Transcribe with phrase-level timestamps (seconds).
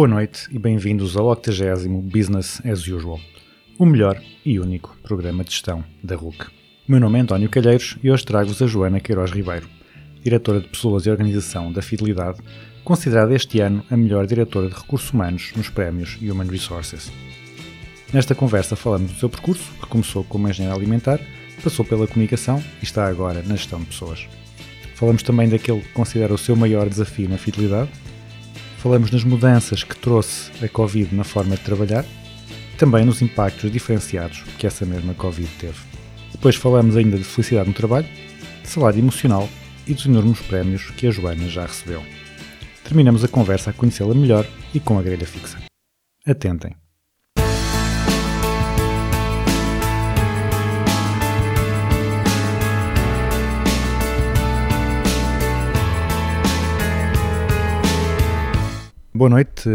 [0.00, 3.20] Boa noite e bem-vindos ao 80 Business as Usual,
[3.78, 6.46] o melhor e único programa de gestão da RUC.
[6.88, 9.68] Meu nome é António Calheiros e hoje trago-vos a Joana Queiroz Ribeiro,
[10.24, 12.38] diretora de Pessoas e Organização da Fidelidade,
[12.82, 17.12] considerada este ano a melhor diretora de recursos humanos nos prémios Human Resources.
[18.10, 21.20] Nesta conversa falamos do seu percurso, que começou como engenheiro alimentar,
[21.62, 24.26] passou pela comunicação e está agora na gestão de pessoas.
[24.94, 27.90] Falamos também daquele que considera o seu maior desafio na fidelidade,
[28.80, 32.04] falamos nas mudanças que trouxe a Covid na forma de trabalhar,
[32.78, 35.78] também nos impactos diferenciados que essa mesma Covid teve.
[36.32, 38.08] Depois falamos ainda de felicidade no trabalho,
[38.62, 39.46] de salário emocional
[39.86, 42.02] e dos enormes prémios que a Joana já recebeu.
[42.82, 45.58] Terminamos a conversa a conhecê-la melhor e com a grelha fixa.
[46.26, 46.74] Atentem!
[59.20, 59.68] Boa noite,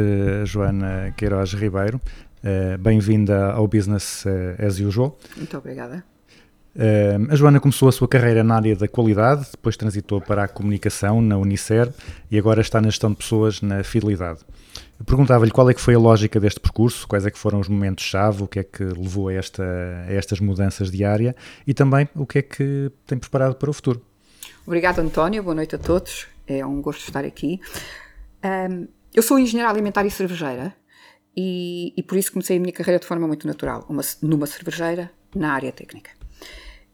[0.43, 2.01] Joana Queiroz Ribeiro.
[2.43, 5.19] Eh, Bem-vinda ao Business eh, as Usual.
[5.37, 6.03] Muito obrigada.
[6.75, 10.47] Eh, A Joana começou a sua carreira na área da qualidade, depois transitou para a
[10.47, 11.93] comunicação na Unicer
[12.31, 14.39] e agora está na gestão de pessoas na Fidelidade.
[15.05, 18.41] Perguntava-lhe qual é que foi a lógica deste percurso, quais é que foram os momentos-chave,
[18.41, 21.35] o que é que levou a, esta, a estas mudanças de área
[21.67, 24.01] e também o que é que tem preparado para o futuro.
[24.65, 25.43] Obrigada, António.
[25.43, 26.25] Boa noite a todos.
[26.47, 27.61] É um gosto estar aqui.
[28.41, 30.75] Ahm, eu sou engenheira alimentar e cervejeira
[31.35, 35.11] e, e por isso comecei a minha carreira de forma muito natural, uma- numa cervejeira
[35.35, 36.11] na área técnica.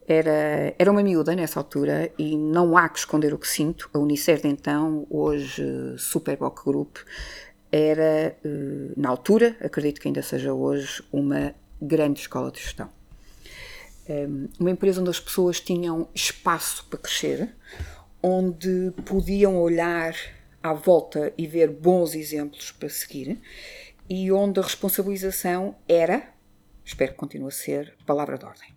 [0.08, 3.90] Era, era uma miúda nessa altura e não há que esconder o que sinto.
[3.94, 5.64] A Unicer de então, hoje
[5.98, 6.98] Superboc Group,
[7.72, 12.90] era, eh, na altura, acredito que ainda seja hoje, uma grande escola de gestão.
[14.10, 17.56] Um, uma empresa onde as pessoas tinham espaço para crescer,
[18.22, 20.14] onde podiam olhar
[20.62, 23.40] à volta e ver bons exemplos para seguir,
[24.10, 26.34] e onde a responsabilização era,
[26.84, 28.76] espero que continue a ser, palavra de ordem.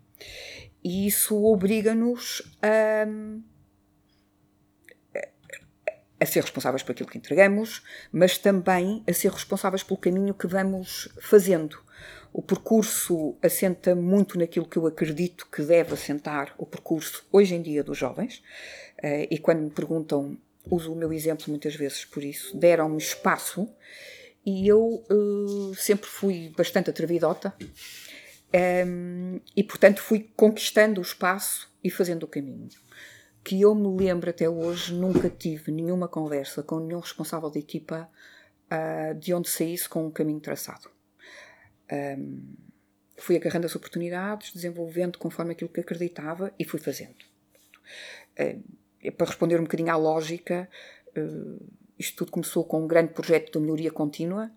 [0.83, 3.07] E isso obriga-nos a,
[6.21, 10.47] a ser responsáveis por aquilo que entregamos, mas também a ser responsáveis pelo caminho que
[10.47, 11.83] vamos fazendo.
[12.33, 17.63] O percurso assenta muito naquilo que eu acredito que deve assentar o percurso hoje em
[17.63, 18.43] dia dos jovens.
[19.03, 20.37] Eh, E quando me perguntam,
[20.71, 23.69] uso o meu exemplo muitas vezes por isso, deram-me espaço
[24.45, 27.55] e eu eh, sempre fui bastante atrevidota
[28.87, 32.69] um, e portanto fui conquistando o espaço e fazendo o caminho.
[33.43, 38.09] Que eu me lembro até hoje, nunca tive nenhuma conversa com nenhum responsável da equipa
[38.71, 40.91] ah, de onde saísse com um caminho traçado.
[41.93, 42.55] Um,
[43.17, 47.15] fui agarrando as oportunidades, desenvolvendo conforme aquilo que acreditava e fui fazendo.
[48.37, 48.59] Eh,
[49.11, 50.69] para responder um bocadinho à lógica,
[51.15, 51.21] eh,
[51.99, 54.51] isto tudo começou com um grande projeto de melhoria contínua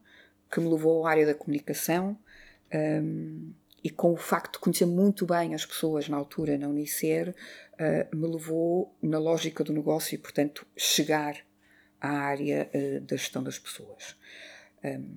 [0.51, 2.17] que me levou à área da comunicação
[2.73, 3.51] um,
[3.83, 7.35] e com o facto de conhecer muito bem as pessoas na altura na Unicer,
[7.73, 11.37] uh, me levou na lógica do negócio e, portanto, chegar
[12.01, 14.15] à área uh, da gestão das pessoas.
[14.83, 15.15] Um,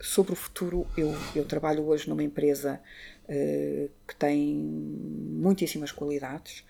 [0.00, 2.80] sobre o futuro, eu, eu trabalho hoje numa empresa
[3.24, 6.64] uh, que tem muitíssimas qualidades.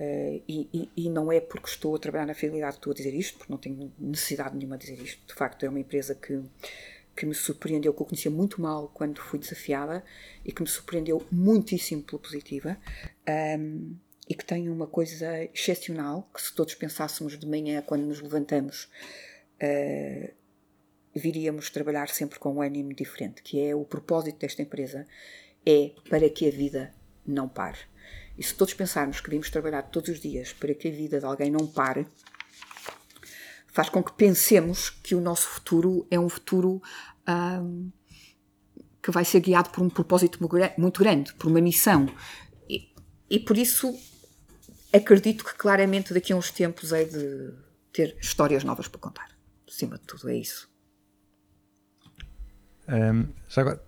[0.00, 2.94] Uh, e, e- e não é porque estou a trabalhar na fidelidade que estou a
[2.94, 5.26] dizer isto, porque não tenho necessidade nenhuma de dizer isto.
[5.26, 6.40] De facto, é uma empresa que,
[7.14, 10.02] que me surpreendeu, que eu conhecia muito mal quando fui desafiada
[10.42, 12.78] e que me surpreendeu muitíssimo pela positiva.
[13.58, 13.94] um,
[14.26, 18.84] e que tem uma coisa excepcional, que se todos pensássemos de manhã, quando nos levantamos,
[19.60, 20.32] uh,
[21.12, 25.04] viríamos trabalhar sempre com um ânimo diferente, que é o propósito desta empresa,
[25.66, 26.94] é para que a vida
[27.26, 27.89] não pare.
[28.40, 31.26] E se todos pensarmos que devemos trabalhar todos os dias para que a vida de
[31.26, 32.06] alguém não pare,
[33.66, 36.82] faz com que pensemos que o nosso futuro é um futuro
[37.26, 37.90] ahm,
[39.02, 40.38] que vai ser guiado por um propósito
[40.78, 42.08] muito grande, por uma missão.
[42.66, 42.94] E,
[43.28, 43.94] e por isso
[44.90, 47.52] acredito que claramente daqui a uns tempos hei de
[47.92, 49.28] ter histórias novas para contar.
[49.68, 50.66] Acima de tudo, é isso.
[52.88, 53.84] Um, já agora,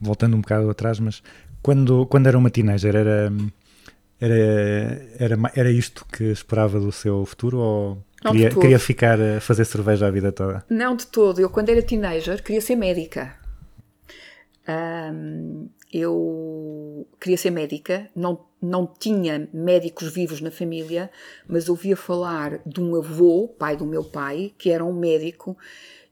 [0.00, 1.20] voltando um bocado atrás, mas
[1.62, 3.32] quando, quando era uma teenager, era,
[4.20, 4.34] Era,
[5.18, 9.64] era, era isto que esperava do seu futuro ou Não, queria, queria ficar a fazer
[9.64, 10.62] cerveja a vida toda?
[10.68, 11.40] Não de todo.
[11.40, 13.34] Eu, quando era teenager, queria ser médica.
[14.68, 21.10] Ahm, eu queria ser médica, não, não tinha médicos vivos na família,
[21.48, 25.56] mas ouvia falar de um avô, pai do meu pai, que era um médico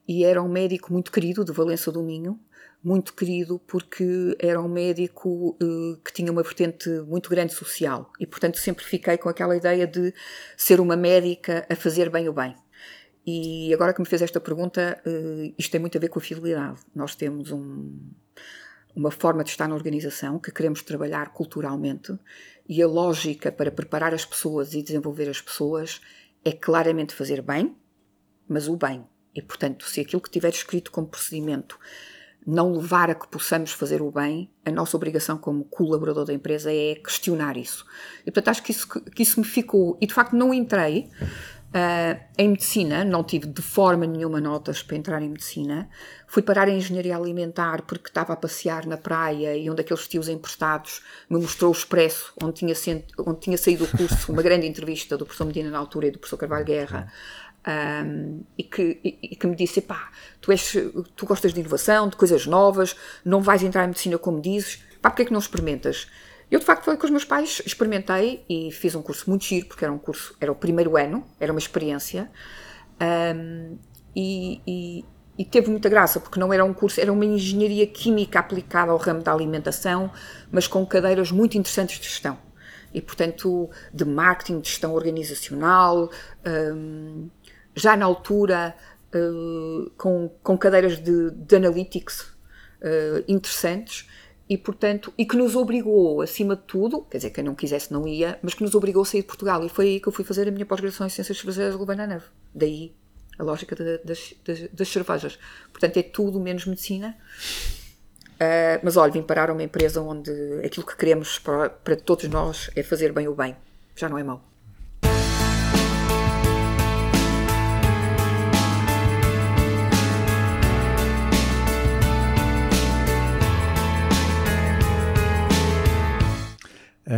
[0.08, 2.40] e era um médico muito querido de Valença do Minho,
[2.82, 8.26] muito querido porque era um médico eh, que tinha uma vertente muito grande social e,
[8.26, 10.14] portanto, sempre fiquei com aquela ideia de
[10.56, 12.54] ser uma médica a fazer bem o bem.
[13.26, 16.22] E agora que me fez esta pergunta, eh, isto tem muito a ver com a
[16.22, 16.80] fidelidade.
[16.94, 17.98] Nós temos um-
[18.94, 22.16] uma forma de estar na organização que queremos trabalhar culturalmente
[22.68, 26.00] e a lógica para preparar as pessoas e desenvolver as pessoas
[26.44, 27.76] é claramente fazer bem,
[28.48, 29.04] mas o bem.
[29.34, 31.78] E, portanto, se aquilo que tiver escrito como procedimento
[32.50, 36.72] não levar a que possamos fazer o bem, a nossa obrigação como colaborador da empresa
[36.72, 37.84] é questionar isso.
[38.22, 39.98] E, portanto, acho que isso, que isso me ficou.
[40.00, 41.10] E, de facto, não entrei
[41.74, 45.90] ah, em medicina, não tive de forma nenhuma notas para entrar em medicina.
[46.26, 50.28] Fui parar em engenharia alimentar porque estava a passear na praia e um daqueles tios
[50.28, 52.74] emprestados me mostrou o expresso, onde tinha,
[53.18, 56.18] onde tinha saído o curso, uma grande entrevista do professor Medina na altura e do
[56.18, 57.12] professor Carvalho Guerra.
[57.66, 60.10] Um, e, que, e- que me disse: pá,
[60.40, 60.50] tu,
[61.14, 65.10] tu gostas de inovação, de coisas novas, não vais entrar em medicina como dizes, pá,
[65.10, 66.06] porque é que não experimentas?
[66.50, 69.66] Eu, de facto, falei com os meus pais, experimentei e fiz um curso muito giro,
[69.66, 72.30] porque era um curso, era o primeiro ano, era uma experiência,
[73.36, 73.76] um,
[74.14, 75.04] e, e-
[75.36, 78.98] e teve muita graça, porque não era um curso, era uma engenharia química aplicada ao
[78.98, 80.10] ramo da alimentação,
[80.50, 82.36] mas com cadeiras muito interessantes de gestão.
[82.92, 86.10] E, portanto, de marketing, de gestão organizacional,
[86.74, 87.28] hum,
[87.78, 88.74] já na altura
[89.14, 94.08] uh, com, com cadeiras de, de analytics uh, interessantes
[94.48, 98.08] e, portanto, e que nos obrigou, acima de tudo, quer dizer, quem não quisesse não
[98.08, 99.62] ia, mas que nos obrigou a sair de Portugal.
[99.64, 101.96] E foi aí que eu fui fazer a minha pós-graduação em Ciências Cervejeiras de Louvain
[101.96, 102.24] Neve.
[102.54, 102.94] Daí
[103.38, 105.38] a lógica da- das, das, das cervejas.
[105.70, 107.16] Portanto, é tudo menos medicina.
[108.34, 110.30] Uh, mas olha, vim parar a uma empresa onde
[110.64, 113.54] aquilo que queremos para, para todos nós é fazer bem o bem.
[113.96, 114.42] Já não é mau.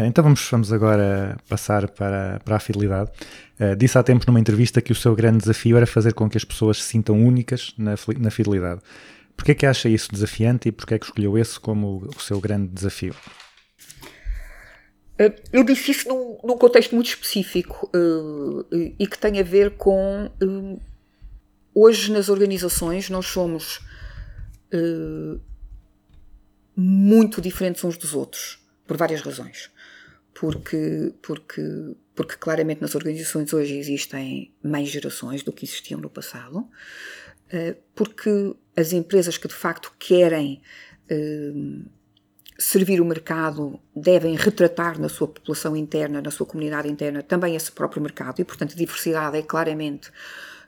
[0.06, 3.10] Então vamos, vamos agora passar para, para a fidelidade.
[3.58, 6.38] Eh, disse há tempos numa entrevista que o seu grande desafio era fazer com que
[6.38, 8.80] as pessoas se sintam únicas na, na fidelidade.
[9.36, 12.40] Porquê é que acha isso desafiante e porquê é que escolheu esse como o seu
[12.40, 13.14] grande desafio?
[15.20, 18.66] Uh, Eu disse isso num, num contexto muito específico uh,
[18.98, 20.30] e que tem a ver com.
[20.42, 20.80] uh,
[21.74, 23.78] hoje, nas organizações, nós somos
[24.72, 25.40] uh,
[26.76, 29.70] muito diferentes uns dos outros, por várias razões.
[30.40, 31.62] Porque, porque,
[32.14, 38.56] porque claramente nas organizações hoje existem mais gerações do que existiam no passado, uh, porque
[38.74, 40.62] as empresas que de facto querem
[41.10, 41.84] uh,
[42.58, 47.70] servir o mercado devem retratar na sua população interna, na sua comunidade interna, também esse
[47.70, 50.10] próprio mercado e, portanto, a diversidade é claramente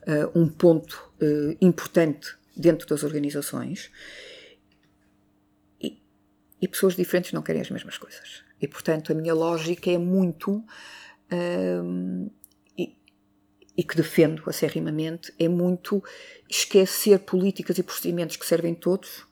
[0.07, 3.91] eh, um ponto eh, importante dentro das organizações.
[5.81, 8.45] E pessoas diferentes não querem as mesmas coisas.
[8.63, 10.65] E, portanto, a minha lógica é muito.
[11.33, 12.31] hum,
[12.79, 12.97] e,
[13.77, 16.03] e que defendo acerrimamente, é muito
[16.49, 19.27] esquecer políticas e procedimentos que servem todos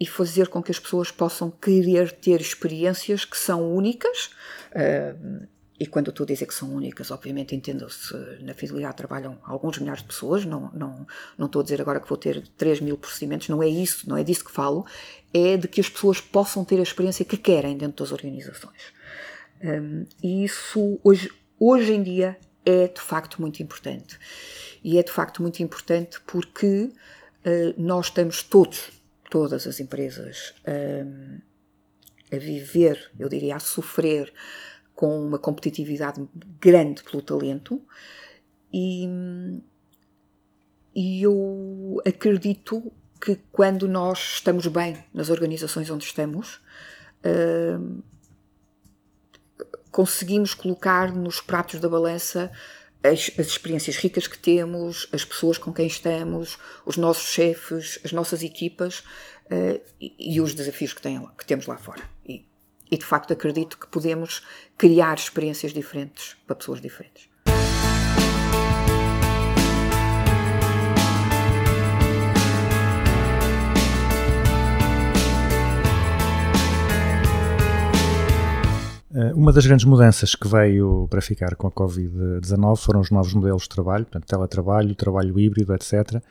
[0.00, 4.30] e fazer com que as pessoas possam querer ter experiências que são únicas.
[4.74, 5.46] hum,
[5.82, 10.00] e quando estou a dizer que são únicas, obviamente entendo-se, na fidelidade trabalham alguns milhares
[10.00, 11.04] de pessoas, não, não,
[11.36, 14.16] não estou a dizer agora que vou ter 3 mil procedimentos, não é isso, não
[14.16, 14.86] é disso que falo,
[15.34, 18.92] é de que as pessoas possam ter a experiência que querem dentro das organizações.
[19.60, 24.16] Um, e isso hoje, hoje em dia é de facto muito importante.
[24.84, 26.92] E é de facto muito importante porque
[27.44, 28.92] uh, nós estamos todos,
[29.28, 31.38] todas as empresas, um,
[32.32, 34.32] a viver, eu diria, a sofrer
[35.02, 36.24] com uma competitividade
[36.60, 37.82] grande pelo talento.
[38.72, 39.04] E,
[40.94, 46.60] e eu acredito que quando nós estamos bem nas organizações onde estamos,
[47.26, 48.00] uh,
[49.90, 52.52] conseguimos colocar nos pratos da balança
[53.02, 58.12] as, as, experiências ricas que temos, as pessoas com quem estamos, os nossos chefes, as
[58.12, 62.11] nossas equipas uh, e, e, os desafios que, tem, que, temos lá fora.
[62.92, 64.42] E, de facto acredito que podemos
[64.76, 67.26] criar experiências diferentes para pessoas diferentes.
[79.14, 83.32] Eh, Uma das grandes mudanças que veio para ficar com a Covid-19 foram os novos
[83.32, 86.22] modelos de trabalho, portanto, teletrabalho, trabalho híbrido, etc.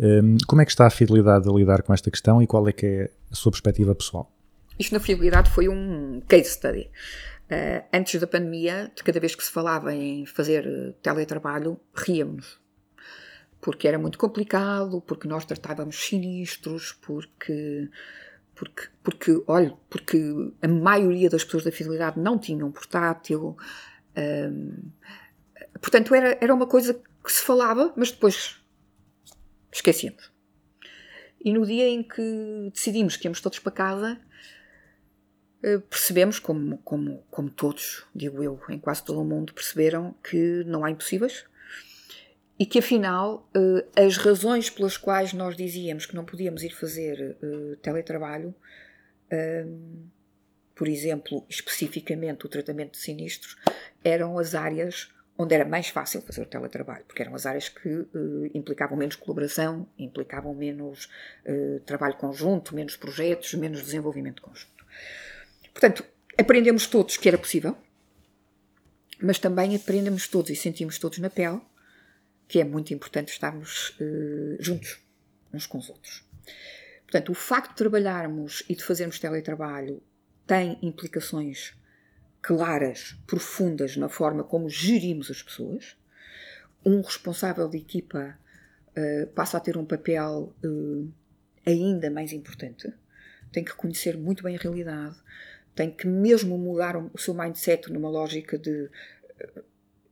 [0.00, 2.72] Hum, Como é que está a fidelidade a lidar com esta questão e qual é
[2.72, 4.30] que é a sua perspectiva pessoal?
[4.78, 6.90] Isto, na fidelidade, foi um case study.
[7.50, 12.60] Eh, antes da pandemia, de cada vez que se falava em fazer eh, teletrabalho, ríamos.
[13.60, 17.88] Porque era muito complicado, porque nós tratávamos sinistros, porque,
[18.54, 20.18] porque, porque, olha, porque
[20.62, 23.56] a maioria das pessoas da fidelidade não tinham portátil.
[24.16, 24.90] Hum,
[25.80, 26.94] portanto, era, era uma coisa
[27.24, 28.62] que se falava, mas depois
[29.72, 30.30] esquecíamos.
[31.40, 34.20] E no dia em que decidimos que íamos todos para casa,
[35.90, 40.84] percebemos, como, como, como todos, digo eu, em quase todo o mundo, perceberam que não
[40.84, 41.44] há impossíveis
[42.58, 47.36] e que afinal eh, as razões pelas quais nós dizíamos que não podíamos ir fazer
[47.42, 48.54] eh, teletrabalho,
[50.74, 53.58] por exemplo, especificamente o tratamento de sinistros,
[54.02, 57.88] eram as áreas onde era mais fácil fazer o teletrabalho, porque eram as áreas que
[57.88, 61.08] eh, implicavam menos colaboração, implicavam menos
[61.44, 64.84] eh, trabalho conjunto, menos projetos, menos desenvolvimento conjunto.
[65.78, 66.04] Portanto,
[66.36, 67.78] aprendemos todos que era possível,
[69.22, 71.60] mas também aprendemos todos e sentimos todos na pele
[72.48, 74.98] que é muito importante estarmos eh, juntos,
[75.54, 76.26] uns com os outros.
[77.02, 80.02] Portanto, o facto de trabalharmos e de fazermos teletrabalho
[80.48, 81.76] tem implicações
[82.42, 85.96] claras, profundas na forma como gerimos as pessoas.
[86.84, 88.36] Um responsável de equipa
[88.96, 92.92] eh, passa a ter um papel eh, ainda mais importante.
[93.52, 95.16] Tem que conhecer muito bem a realidade,
[95.78, 98.90] tem que mesmo mudar o seu mindset numa lógica de,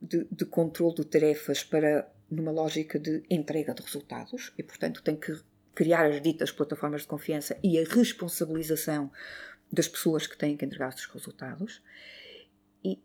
[0.00, 5.16] de, de controle de tarefas para numa lógica de entrega de resultados e, portanto, tem
[5.16, 5.36] que
[5.74, 9.10] criar as ditas plataformas de confiança e a responsabilização
[9.72, 11.82] das pessoas que têm que entregar esses resultados.
[12.84, 13.02] E,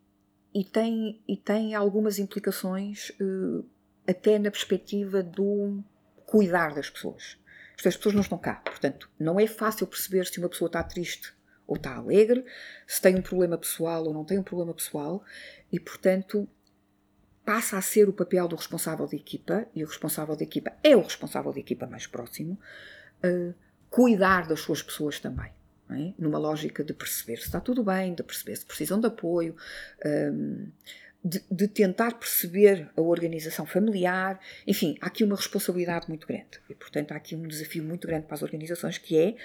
[0.54, 3.64] e, tem, e tem algumas implicações eh,
[4.08, 5.84] até na perspectiva do
[6.28, 7.40] cuidar das pessoas.
[7.84, 11.34] As pessoas não estão cá, portanto, não é fácil perceber se uma pessoa está triste
[11.72, 12.44] ou está alegre,
[12.86, 15.24] se tem um problema pessoal ou não tem um problema pessoal,
[15.72, 16.46] e portanto
[17.46, 20.98] passa a ser o papel do responsável de equipa, e o responsável de equipa é
[20.98, 22.60] o responsável de equipa mais próximo,
[23.24, 23.54] eh,
[23.90, 25.50] cuidar das suas pessoas também.
[25.92, 26.14] é?
[26.20, 29.56] Numa lógica de perceber se está tudo bem, de perceber se precisam de apoio,
[30.04, 30.68] ehm,
[31.24, 34.40] de, de tentar perceber a organização familiar.
[34.68, 36.60] Enfim, há aqui uma responsabilidade muito grande.
[36.70, 39.36] E, portanto, há aqui um desafio muito grande para as organizações que é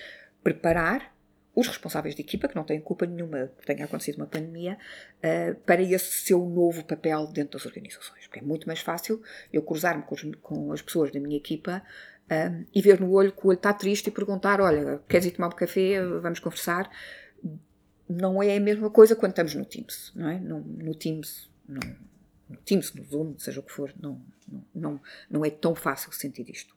[0.42, 1.15] preparar
[1.56, 4.76] os responsáveis de equipa, que não têm culpa nenhuma que tenha acontecido uma pandemia,
[5.22, 8.26] eh, para esse seu novo papel dentro das organizações.
[8.26, 11.82] Porque é muito mais fácil eu cruzar-me com, com as pessoas da minha equipa
[12.28, 15.30] eh, e ver no olho que o olho está triste e perguntar: Olha, queres ir
[15.30, 16.06] tomar um café?
[16.20, 16.90] Vamos conversar.
[18.06, 20.38] Não é a mesma coisa quando estamos no Teams, não é?
[20.38, 21.80] No, no Teams, no,
[22.50, 24.22] no Teams, no Zoom, seja o que for, não,
[24.74, 26.76] não, não, é tão fácil sentir isto.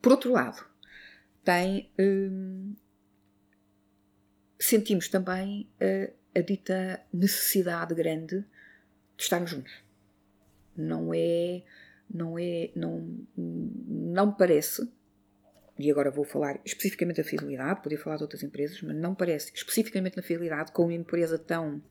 [0.00, 0.64] Por outro lado,
[1.44, 1.92] tem.
[1.98, 2.74] hum,
[4.58, 8.40] sentimos também eh, a dita necessidade grande
[9.16, 9.72] de estarmos juntos.
[10.76, 11.62] Não é,
[12.12, 14.90] não é, não, não parece,
[15.78, 19.52] e agora vou falar especificamente da fidelidade, podia falar de outras empresas, mas não parece,
[19.54, 21.82] especificamente na fidelidade, com uma empresa tão,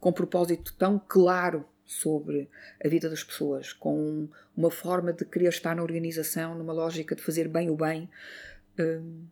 [0.00, 2.48] com um propósito tão claro sobre
[2.82, 7.22] a vida das pessoas, com uma forma de querer estar na organização, numa lógica de
[7.22, 8.08] fazer bem o bem,
[8.78, 9.26] hum,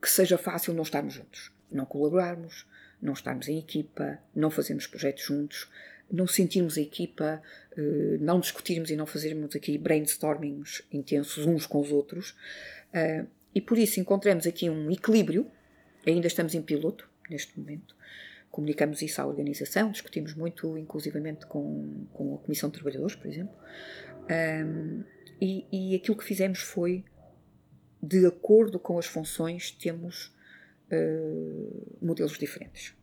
[0.00, 2.66] que seja fácil não estarmos juntos, não colaborarmos,
[3.00, 5.68] não estarmos em equipa, não fazermos projetos juntos,
[6.10, 7.42] não sentirmos a equipa,
[7.76, 12.34] eh, não discutirmos e não fazermos aqui brainstormings intensos uns com os outros.
[12.92, 15.46] Eh, E por isso encontramos aqui um equilíbrio,
[16.06, 17.96] ainda estamos em piloto neste momento,
[18.50, 23.56] comunicamos isso à organização, discutimos muito, inclusivamente com, com a Comissão de Trabalhadores, por exemplo,
[24.30, 25.04] Ahm,
[25.40, 27.04] e, e aquilo que fizemos foi
[28.02, 30.32] de acordo com as funções, temos
[30.90, 32.94] eh, modelos diferentes.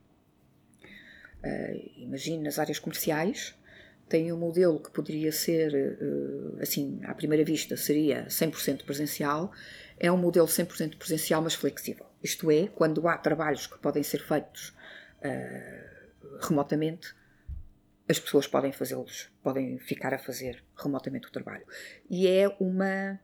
[1.98, 3.56] Imagine nas áreas comerciais,
[4.08, 9.52] tem um modelo que poderia ser, eh, assim, à primeira vista, seria 100% presencial,
[10.00, 12.06] é um modelo 100% presencial, mas flexível.
[12.22, 14.76] Isto é, quando há trabalhos que podem ser feitos
[15.22, 15.90] eh,
[16.42, 17.16] remotamente,
[18.08, 21.66] as pessoas podem fazê-los, podem ficar a fazer remotamente o trabalho.
[22.08, 23.20] E é uma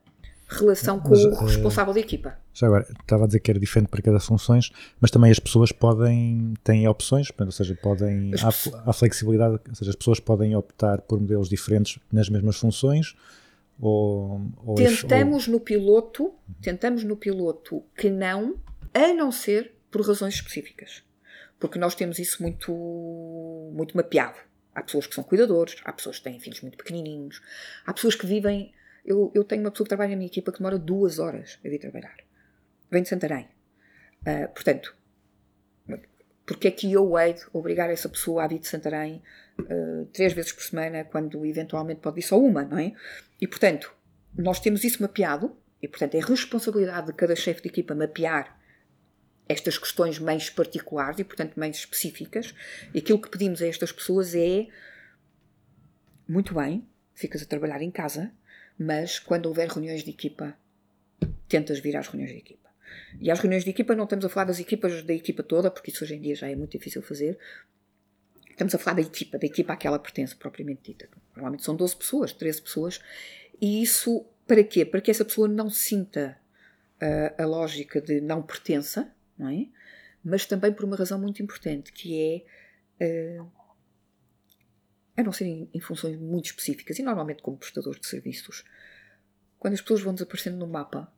[0.60, 2.38] relação com Mas, o eh, responsável da equipa.
[2.53, 5.72] Já agora, estava a dizer que era diferente para cada funções, mas também as pessoas
[5.72, 11.01] podem, têm opções, ou seja, podem, há, há flexibilidade, ou seja, as pessoas podem optar
[11.01, 13.15] por modelos diferentes nas mesmas funções,
[13.79, 14.41] ou...
[14.65, 18.55] ou Tentamos no piloto, tentamos no piloto que não,
[18.93, 21.03] a não ser por razões específicas.
[21.60, 22.72] porque nós temos isso muito,
[23.74, 24.38] muito mapeado.
[24.74, 27.41] Há pessoas que são cuidadores, há pessoas que têm filhos muito pequenininhos,
[27.86, 28.74] há pessoas que vivem.
[29.05, 31.70] Eu, eu tenho uma pessoa que trabalha na minha equipa que demora duas horas a
[31.70, 32.15] vir trabalhar.
[32.89, 33.48] Vem de Santarém.
[34.25, 34.96] Ah, portanto,
[36.46, 39.22] porque é que eu hei de obrigar essa pessoa a vir de Santarém
[39.60, 42.93] ah, três vezes por semana, quando eventualmente pode vir só uma, não é?
[43.39, 43.93] E portanto,
[44.38, 48.62] nós temos isso mapeado, e portanto é responsabilidade de cada chefe de equipa mapear
[49.51, 52.55] estas questões mais particulares e, portanto, mais específicas.
[52.93, 54.67] E aquilo que pedimos a estas pessoas é:
[56.27, 58.31] muito bem, ficas a trabalhar em casa,
[58.81, 60.57] mas quando houver reuniões de equipa,
[61.47, 62.67] tentas vir às reuniões de equipa.
[63.19, 65.91] E às reuniões de equipa não estamos a falar das equipas da equipa toda, porque
[65.91, 67.38] isso hoje em dia já é muito difícil fazer.
[68.50, 71.07] Estamos a falar da equipa, da equipa a que ela pertence, propriamente dita.
[71.35, 73.00] Normalmente são 12 pessoas, 13 pessoas.
[73.61, 74.83] E isso para quê?
[74.83, 76.35] Para que essa pessoa não sinta
[77.00, 79.67] ah, a lógica de não pertença, não é?
[80.23, 82.43] Mas também por uma razão muito importante, que
[83.00, 83.45] é ah,
[85.21, 88.63] a não serem em funções muito específicas e normalmente como prestadores de serviços.
[89.57, 91.11] Quando as pessoas vão desaparecendo no mapa,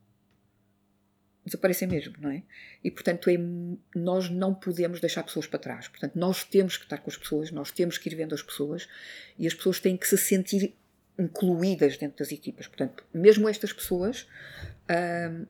[1.44, 2.42] desaparecem mesmo, não é?
[2.82, 3.34] E portanto é,
[3.94, 5.88] nós não podemos deixar pessoas para trás.
[5.88, 8.88] Portanto, nós temos que estar com as pessoas, nós temos que ir vendo as pessoas
[9.38, 10.74] e as pessoas têm que se sentir
[11.18, 12.66] incluídas dentro das equipas.
[12.66, 14.26] Portanto, mesmo estas pessoas,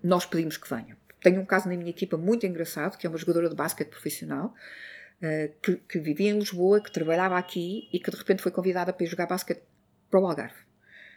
[0.03, 0.97] nós pedimos que venham.
[1.21, 4.55] Tenho um caso na minha equipa muito engraçado, que é uma jogadora de basquete profissional,
[5.63, 9.05] que, que vivia em Lisboa, que trabalhava aqui e que de repente foi convidada para
[9.05, 9.63] ir jogar basquete
[10.11, 10.65] para o Algarve.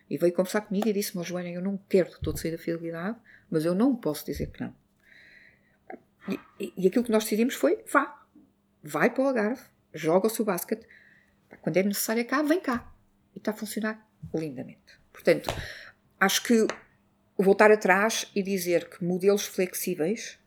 [0.10, 2.58] E veio conversar comigo e disse-me, oh, Joana, eu não quero de todo sair da
[2.58, 3.18] fidelidade,
[3.50, 4.74] mas eu não posso dizer que não.
[6.60, 8.26] E, e- aquilo que nós decidimos foi, vá,
[8.82, 9.62] vai para o Algarve,
[9.94, 10.88] joga o seu basquete,
[11.62, 12.92] quando é necessário cá, vem cá.
[13.36, 15.00] E está a funcionar lindamente.
[15.12, 15.50] Portanto,
[16.20, 16.66] acho que
[17.38, 20.40] voltar atrás e dizer que modelos flexíveis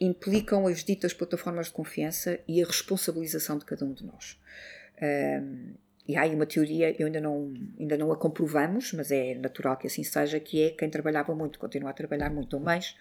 [0.00, 4.40] implicam as ditas plataformas de confiança e a responsabilização de cada um de nós.
[5.02, 5.74] Um,
[6.08, 9.76] e há aí uma teoria, eu ainda não, ainda não a comprovamos, mas é natural
[9.76, 12.96] que assim seja, que é quem trabalhava muito continua a trabalhar muito ou mais,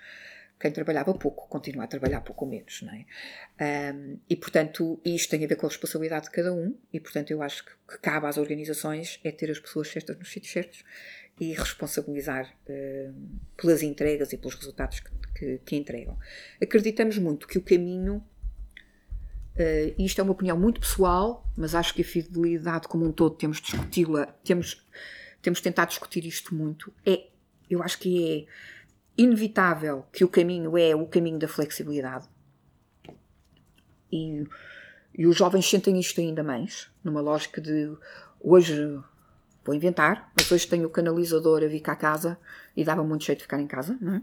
[0.60, 3.93] quem trabalhava pouco continua a trabalhar pouco ou menos, não é?
[3.93, 7.32] Um, e portanto, isto tem a ver com a responsabilidade de cada um, e portanto
[7.32, 10.84] eu acho que, que cabe às organizações é ter as pessoas certas nos sítios certos
[11.39, 16.17] e responsabilizar um, pelas entregas e pelos resultados que, que, que entregam.
[16.62, 18.23] Acreditamos muito que o caminho
[19.56, 23.12] Uh, e isto é uma opinião muito pessoal, mas acho que a fidelidade como um
[23.12, 24.88] todo temos discuti-la, temos,
[25.41, 26.93] temos tentado discutir isto muito.
[27.06, 27.28] É,
[27.69, 32.25] eu acho que é inevitável que o caminho é o caminho da flexibilidade.
[34.10, 34.45] E,
[35.13, 37.91] e os jovens sentem isto ainda mais, numa lógica de
[38.39, 38.97] hoje
[39.69, 42.39] vou inventar, mas hoje tenho o canalizador a vir cá a casa
[42.75, 44.21] e dava muito jeito de ficar em casa, não é?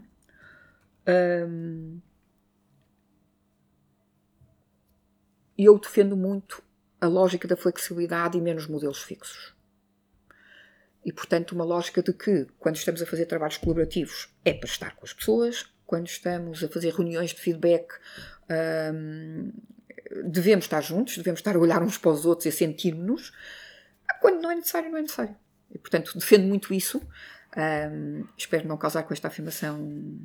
[5.57, 6.61] E eu defendo muito
[6.99, 9.55] a lógica da flexibilidade e menos modelos fixos.
[11.05, 14.95] E, portanto, uma lógica de que, quando estamos a fazer trabalhos colaborativos, é para estar
[14.95, 17.93] com as pessoas, quando estamos a fazer reuniões de feedback,
[18.93, 19.53] hum,
[20.25, 23.31] devemos estar juntos, devemos estar a olhar uns para os outros e sentir-nos.
[24.21, 25.35] Quando não é necessário, não é necessário.
[25.71, 27.01] E, portanto, defendo muito isso.
[27.57, 30.19] Hum, espero não causar com esta afirmação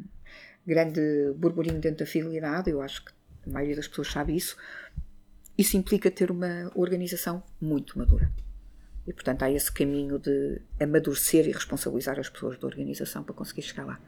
[0.66, 1.00] grande
[1.36, 2.70] burburinho dentro da fidelidade.
[2.70, 3.12] Eu acho que
[3.46, 4.56] a maioria das pessoas sabe isso.
[5.56, 8.30] Isso implica ter uma organização muito madura.
[9.06, 13.62] E, portanto, há esse caminho de amadurecer e responsabilizar as pessoas da organização para conseguir
[13.62, 14.00] chegar lá.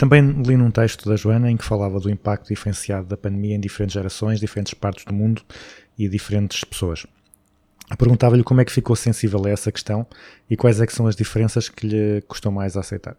[0.00, 3.60] Também li num texto da Joana em que falava do impacto diferenciado da pandemia em
[3.60, 5.42] diferentes gerações, diferentes partes do mundo
[5.98, 7.06] e diferentes pessoas.
[7.98, 10.06] Perguntava-lhe como é que ficou sensível a essa questão
[10.48, 13.14] e quais é que são as diferenças que lhe custam mais a aceitar.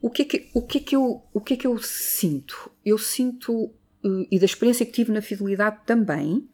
[0.00, 2.70] O que, é que, o, que é que eu, o que é que eu sinto?
[2.84, 3.72] Eu sinto,
[4.04, 6.48] eh, e da experiência que tive na fidelidade também,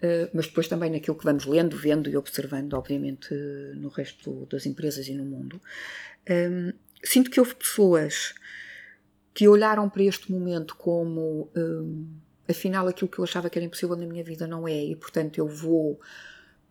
[0.00, 4.46] eh, mas depois também naquilo que vamos lendo, vendo e observando, obviamente, eh, no resto
[4.46, 5.60] das empresas e no mundo,
[6.28, 8.34] hum, sinto que houve pessoas
[9.34, 12.06] que olharam para este momento como hum,
[12.48, 15.38] afinal aquilo que eu achava que era impossível na minha vida não é, e portanto
[15.38, 16.00] eu vou,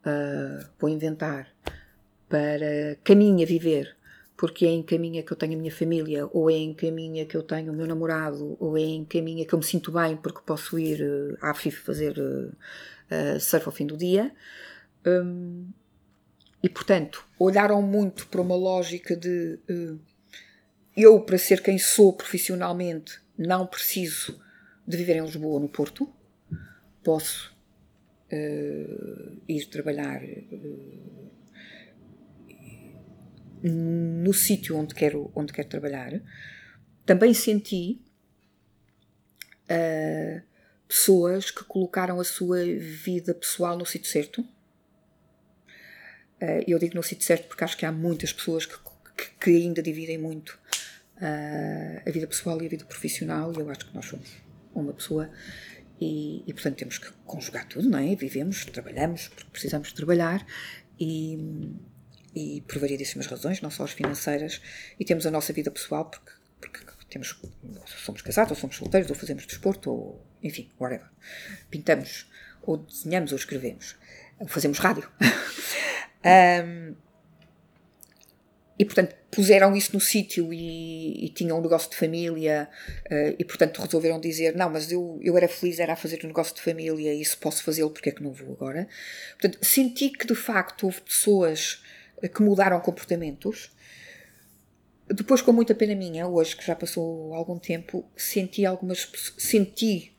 [0.03, 1.47] ah, vou inventar
[2.27, 3.95] para caminho a viver,
[4.35, 7.37] porque é em caminho que eu tenho a minha família, ou é em caminho que
[7.37, 10.41] eu tenho o meu namorado, ou é em caminho que eu me sinto bem porque
[10.45, 12.15] posso ir eh, à FIF fazer
[13.09, 14.31] eh, surf ao fim do dia.
[15.05, 15.69] Hum,
[16.67, 19.95] e portanto, olharam muito para uma lógica de eh,
[20.97, 24.37] eu, para ser quem sou profissionalmente, não preciso
[24.85, 26.13] de viver em Lisboa ou no Porto.
[27.01, 27.55] Posso
[28.29, 30.43] eh, ir trabalhar eh,
[33.63, 36.21] no sítio onde quero, onde quero trabalhar.
[37.05, 38.01] Também senti
[40.85, 44.45] pessoas que colocaram a sua vida pessoal no sítio certo.
[46.39, 48.75] Eh, eu digo no sítio certo porque acho que há muitas pessoas que,
[49.39, 50.57] que- ainda dividem muito
[51.21, 54.29] eh, a vida pessoal e a vida profissional, e eu acho que nós somos
[54.73, 55.29] uma pessoa
[55.99, 58.15] e, e, portanto temos que conjugar tudo, não é?
[58.15, 60.45] Vivemos, trabalhamos, porque precisamos trabalhar
[60.99, 61.73] e,
[62.35, 64.61] e por variedíssimas razões, não só as financeiras,
[64.99, 67.35] e temos a nossa vida pessoal porque, porque temos,
[68.05, 71.07] somos casados, ou somos solteiros, ou fazemos desporto, ou enfim, whatever.
[71.71, 72.29] Pintamos,
[72.61, 73.95] ou desenhamos, ou escrevemos,
[74.37, 75.09] ou fazemos rádio.
[76.23, 76.95] Ahm,
[78.79, 82.69] e portanto puseram isso no sítio e, e tinham um negócio de família
[83.09, 86.27] eh, e portanto resolveram dizer não, mas eu, eu era feliz era a fazer um
[86.27, 88.87] negócio de família e se posso fazê-lo porque é que não vou agora?
[89.39, 91.81] Portanto senti que de facto houve pessoas
[92.21, 93.71] eh, que mudaram comportamentos.
[95.07, 100.13] Depois com muita pena minha hoje que já passou algum tempo senti algumas senti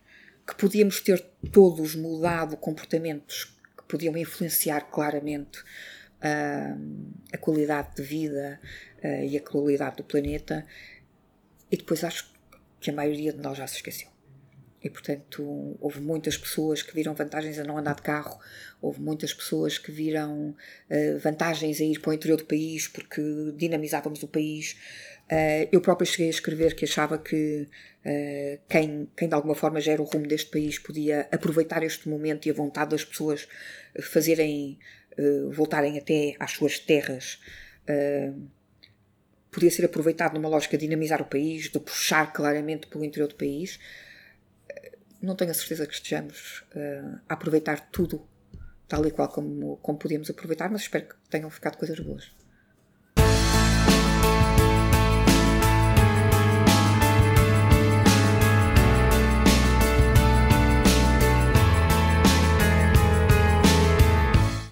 [0.47, 1.21] que podíamos ter
[1.53, 3.58] todos mudado comportamentos
[3.89, 5.65] podiam influenciar claramente
[6.21, 6.77] ah,
[7.33, 8.61] a qualidade de vida
[9.03, 10.67] ah, e a qualidade do planeta,
[11.71, 12.33] e depois acho
[12.81, 14.09] que a maioria de nós já se esqueceu.
[14.83, 18.39] E portanto, houve muitas pessoas que viram vantagens a não andar de carro,
[18.81, 20.55] houve muitas pessoas que viram
[20.91, 23.23] ah, vantagens a ir para o interior do país porque
[23.57, 24.77] dinamizávamos o país.
[25.31, 27.69] Ah, eu própria cheguei a escrever que achava que
[28.05, 32.47] ah, quem, quem de alguma forma gera o rumo deste país podia aproveitar este momento
[32.47, 33.49] e a vontade das pessoas
[34.01, 34.79] fazerem,
[35.19, 37.39] ah, voltarem até às suas terras
[39.51, 43.35] podia ser aproveitado numa lógica de dinamizar o país, de puxar claramente pelo interior do
[43.35, 43.79] país.
[44.69, 48.27] Eh, Não tenho a certeza que estejamos eh, a aproveitar tudo
[48.87, 52.31] tal e qual como, como podíamos aproveitar, mas espero que tenham ficado coisas boas.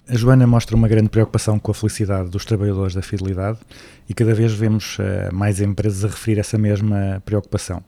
[0.09, 3.59] A Joana mostra uma grande preocupação com a felicidade dos trabalhadores da fidelidade
[4.07, 7.83] e cada vez vemos eh, mais empresas a referir essa mesma preocupação.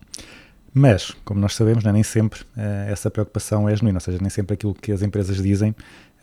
[0.74, 4.18] Mas, como nós sabemos, não é nem sempre eh, essa preocupação é genuína, ou seja,
[4.20, 5.74] nem sempre aquilo que as empresas dizem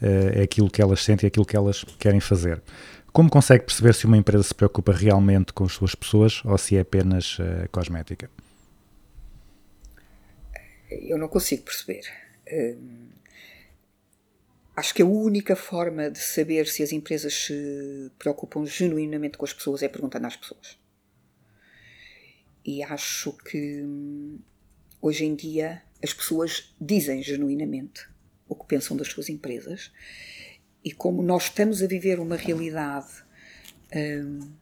[0.03, 2.61] eh, é aquilo que elas sentem e aquilo que elas querem fazer.
[3.11, 6.77] Como consegue perceber se uma empresa se preocupa realmente com as suas pessoas ou se
[6.77, 7.39] é apenas
[7.73, 8.29] cosmética?
[10.91, 12.03] Eu não consigo perceber.
[12.53, 13.07] Hum,
[14.77, 19.53] acho que a única forma de saber se as empresas se preocupam genuinamente com as
[19.55, 20.79] pessoas é perguntando às pessoas.
[22.63, 24.39] E acho que hum,
[25.01, 28.07] hoje em dia as pessoas dizem genuinamente
[28.47, 29.91] o que pensam das suas empresas.
[30.85, 33.25] E como nós estamos a viver uma realidade
[33.95, 34.53] hum,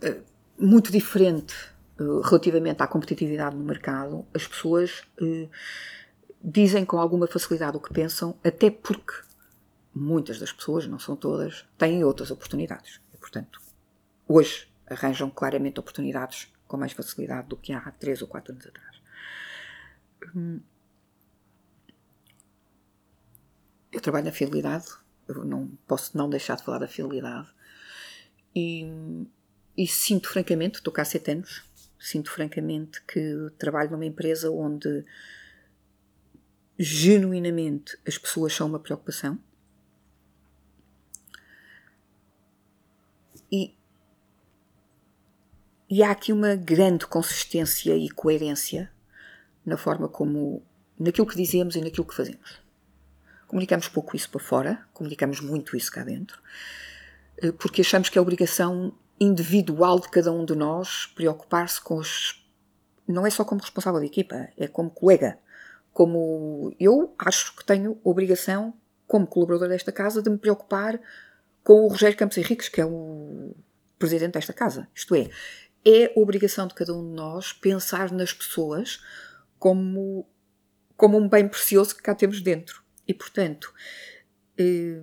[0.00, 0.20] eh,
[0.56, 1.54] muito diferente
[1.98, 5.48] eh, relativamente à competitividade no mercado, as pessoas eh,
[6.42, 9.14] dizem com alguma facilidade o que pensam, até porque
[9.94, 13.00] muitas das pessoas, não são todas, têm outras oportunidades.
[13.14, 13.60] E, portanto,
[14.26, 19.02] hoje arranjam claramente oportunidades com mais facilidade do que há três ou quatro anos atrás.
[20.34, 20.60] Hum.
[23.92, 24.86] Eu trabalho na fidelidade,
[25.28, 27.48] eu não posso não deixar de falar da fidelidade.
[28.56, 28.86] E,
[29.76, 31.62] e sinto francamente, estou cá há sete anos,
[31.98, 35.04] sinto francamente que trabalho numa empresa onde
[36.82, 39.38] genuinamente as pessoas são uma preocupação.
[43.50, 43.74] E,
[45.88, 48.90] e há aqui uma grande consistência e coerência
[49.64, 50.62] na forma como,
[50.98, 52.60] naquilo que dizemos e naquilo que fazemos.
[53.46, 56.40] Comunicamos pouco isso para fora, comunicamos muito isso cá dentro,
[57.36, 62.44] eh, porque achamos que é obrigação individual de cada um de nós preocupar-se com os.
[63.06, 65.38] Não é só como responsável de equipa, é como colega.
[65.92, 68.74] Como eu acho que tenho obrigação,
[69.06, 70.98] como colaborador desta casa, de me preocupar
[71.62, 73.54] com o Rogério Campos Henriques, que é o
[73.98, 74.88] presidente desta casa.
[74.94, 75.30] Isto é,
[75.84, 79.02] é obrigação de cada um de nós pensar nas pessoas
[79.58, 80.26] como,
[80.96, 82.82] como um bem precioso que cá temos dentro.
[83.06, 83.72] E, portanto,
[84.58, 85.00] eh,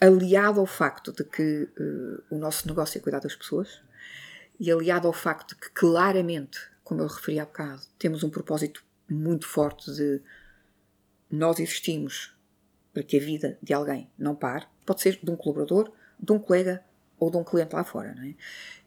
[0.00, 3.80] aliado ao facto de que eh, o nosso negócio é cuidar das pessoas
[4.58, 8.84] e aliado ao facto de que claramente, como eu referi há bocado, temos um propósito
[9.08, 10.20] muito forte de
[11.30, 12.34] nós existimos
[12.92, 16.38] para que a vida de alguém não pare, pode ser de um colaborador, de um
[16.38, 16.82] colega
[17.18, 18.34] ou de um cliente lá fora, não é?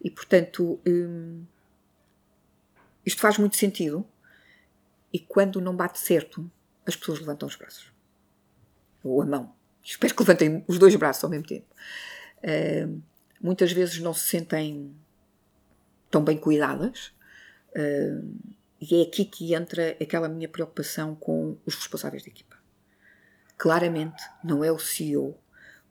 [0.04, 1.44] E portanto, hum,
[3.06, 4.06] isto faz muito sentido
[5.12, 6.50] e quando não bate certo,
[6.86, 7.92] as pessoas levantam os braços.
[9.04, 9.54] Ou a mão.
[9.84, 11.68] Espero que levantem os dois braços ao mesmo tempo.
[12.44, 13.02] Uh,
[13.42, 14.94] muitas vezes não se sentem
[16.12, 17.12] tão bem cuidadas.
[17.72, 22.58] Uh, e é aqui que entra aquela minha preocupação com os responsáveis da equipa.
[23.58, 25.38] Claramente, não é o CEO,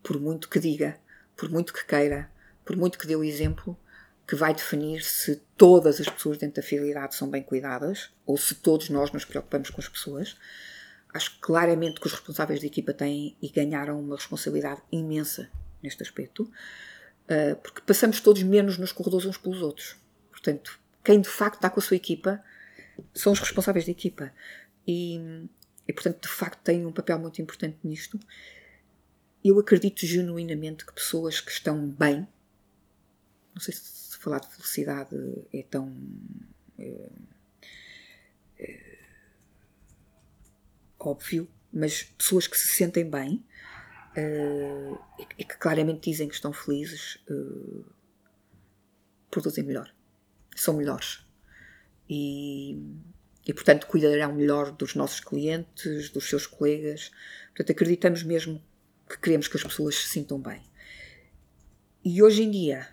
[0.02, 0.98] por muito que diga,
[1.36, 2.30] por muito que queira,
[2.64, 3.78] por muito que dê o exemplo,
[4.26, 8.54] que vai definir se todas as pessoas dentro da fidelidade são bem cuidadas ou se
[8.54, 10.36] todos nós nos preocupamos com as pessoas.
[11.12, 15.50] Acho claramente que os responsáveis da equipa têm e ganharam uma responsabilidade imensa
[15.82, 16.50] neste aspecto,
[17.28, 19.96] ah, porque passamos todos menos nos corredores uns pelos outros.
[20.30, 22.42] Portanto, quem de facto está com a sua equipa
[23.14, 24.32] são os responsáveis da equipa.
[24.86, 25.18] E,
[25.86, 28.18] e portanto, de facto, têm um papel muito importante nisto.
[29.44, 32.26] Eu acredito genuinamente que pessoas que estão bem,
[33.54, 35.16] não sei se falar de felicidade
[35.52, 35.94] é tão.
[36.78, 37.10] É,
[38.58, 38.98] é,
[40.98, 43.44] óbvio, mas pessoas que se sentem bem
[44.16, 44.98] uh,
[45.38, 47.18] e, que claramente dizem que estão felizes
[49.30, 49.94] produzem melhor,
[50.56, 51.27] são melhores
[52.08, 52.80] e,
[53.46, 57.10] e, portanto, cuidarão melhor dos nossos clientes, dos seus colegas.
[57.48, 58.62] Portanto, acreditamos mesmo
[59.08, 60.62] que queremos que as pessoas se sintam bem.
[62.04, 62.88] E hoje em dia,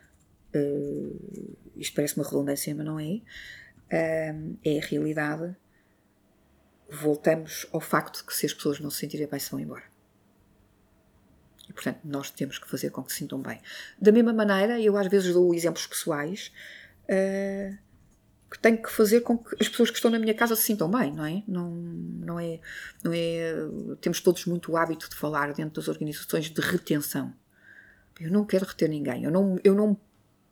[0.55, 5.55] uh, isto parece uma redundância, mas não é, uh, é a realidade.
[6.89, 9.83] Voltamos ao facto de que se as pessoas não se sentirem bem, se vão embora.
[11.69, 13.59] E, portanto, nós temos que fazer com que se sintam bem.
[13.99, 16.51] Da mesma maneira, eu às vezes dou exemplos pessoais.
[17.09, 17.84] Uh,
[18.49, 20.89] que tenho que fazer com que as pessoas que estão na minha casa se sintam
[20.89, 21.43] bem, não é?
[21.47, 22.59] Não, não é,
[23.03, 23.55] não é
[23.99, 27.33] temos todos muito o hábito de falar dentro das organizações de retenção.
[28.19, 29.23] Eu não quero reter ninguém.
[29.23, 29.97] Eu não, eu não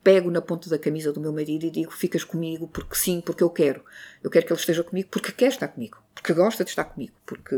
[0.04, 3.42] pego na ponta da camisa do meu marido e digo ficas comigo porque sim, porque
[3.42, 3.84] eu quero.
[4.22, 7.14] Eu quero que ele esteja comigo porque quer estar comigo, porque gosta de estar comigo,
[7.26, 7.56] porque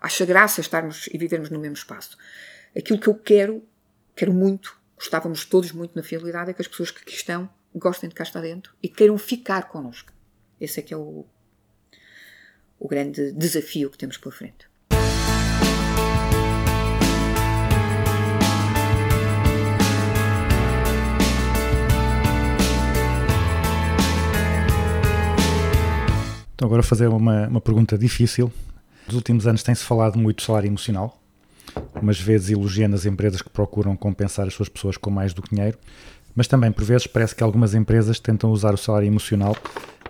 [0.00, 2.18] acha graça estarmos e vivermos no mesmo espaço.
[2.76, 3.62] Aquilo que eu quero,
[4.16, 8.08] quero muito, gostávamos todos muito na fidelidade, é que as pessoas que aqui estão gostem
[8.08, 10.12] de cá estar dentro e queiram ficar connosco.
[10.60, 11.26] Esse é que é o,
[12.78, 14.66] o grande desafio que temos pela frente.
[26.54, 28.50] Então, agora fazer uma, uma pergunta difícil.
[29.06, 31.22] Nos últimos anos tem-se falado muito de salário emocional,
[32.00, 35.54] umas vezes elogiando as empresas que procuram compensar as suas pessoas com mais do que
[35.54, 35.78] dinheiro,
[36.36, 39.56] mas também, por vezes, parece que algumas empresas tentam usar o salário emocional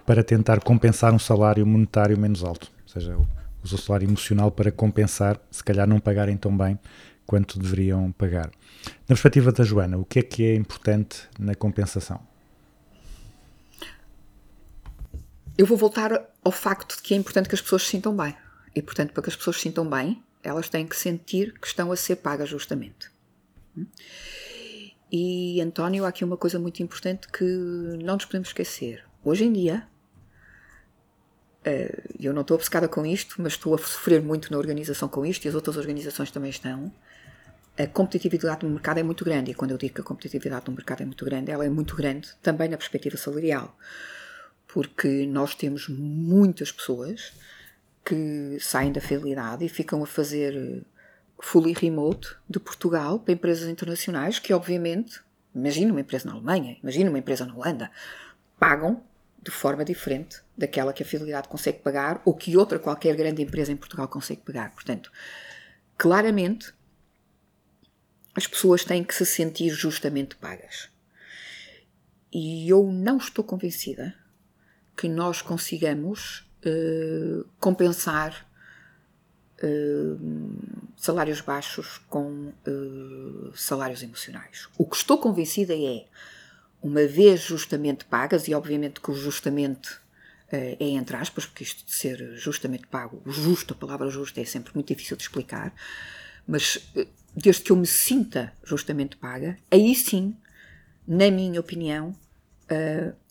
[0.04, 2.70] para tentar compensar um salário monetário menos alto.
[2.82, 3.16] Ou seja,
[3.62, 6.78] usa o salário emocional para compensar, se calhar não pagarem tão bem
[7.24, 8.50] quanto deveriam pagar.
[8.86, 12.20] Na perspectiva da Joana, o que é que é importante na compensação?
[15.56, 18.34] Eu vou voltar ao facto de que é importante que as pessoas se sintam bem.
[18.74, 21.90] E, portanto, para que as pessoas se sintam bem, elas têm que sentir que estão
[21.90, 23.10] a ser pagas justamente.
[25.10, 29.04] E, António, há aqui uma coisa muito importante que não nos podemos esquecer.
[29.24, 29.86] Hoje em dia,
[31.64, 35.24] eh, eu não estou obcecada com isto, mas estou a sofrer muito na organização com
[35.24, 36.92] isto e as outras organizações também estão.
[37.78, 40.74] A competitividade no mercado é muito grande, e quando eu digo que a competitividade no
[40.74, 43.76] mercado é muito grande, ela é muito grande também na perspectiva salarial,
[44.66, 47.32] porque nós temos muitas pessoas
[48.04, 50.84] que saem da fidelidade e ficam a fazer
[51.38, 55.20] fully remote de Portugal para empresas internacionais que, obviamente,
[55.54, 57.90] imagina uma empresa na Alemanha, imagina uma empresa na Holanda,
[58.58, 59.02] pagam
[59.42, 63.70] de forma diferente daquela que a Fidelidade consegue pagar ou que outra qualquer grande empresa
[63.70, 64.72] em Portugal consegue pagar.
[64.72, 65.12] Portanto,
[65.96, 66.74] claramente,
[68.34, 70.90] as pessoas têm que se sentir justamente pagas.
[72.32, 74.14] E eu não estou convencida
[74.96, 78.45] que nós consigamos uh, compensar
[79.62, 84.68] uh, salários baixos com uh, salários emocionais.
[84.76, 86.04] O que estou convencida é,
[86.82, 91.84] uma vez justamente pagas, e obviamente que o justamente uh, é entre aspas, porque isto
[91.84, 95.74] de ser justamente pago, o justo, a palavra justa é sempre muito difícil de explicar,
[96.46, 96.78] mas
[97.34, 100.36] desde que eu me sinta justamente paga, aí sim,
[101.06, 102.14] na minha opinião,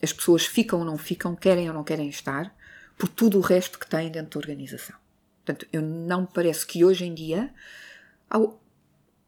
[0.01, 2.53] as pessoas ficam ou não ficam, querem ou não querem estar,
[2.97, 4.95] por tudo o resto que têm dentro da organização.
[5.45, 7.53] Portanto, eu não me parece que hoje em dia.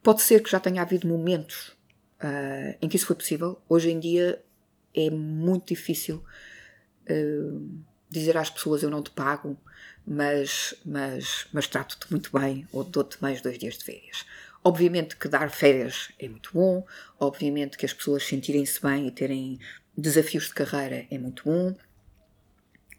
[0.02, 1.70] Pode ser que já tenha havido momentos
[2.24, 3.62] uh, em que isso foi possível.
[3.70, 4.42] Hoje em dia
[4.96, 6.24] é muito difícil
[7.10, 9.58] uh, dizer às pessoas eu não te pago,
[10.06, 14.26] mas, mas, mas trato-te muito bem ou dou-te mais dois dias de férias.
[14.64, 16.86] Obviamente que dar férias é muito bom,
[17.20, 19.60] obviamente que as pessoas sentirem-se bem e terem
[19.96, 21.76] desafios de carreira é muito bom,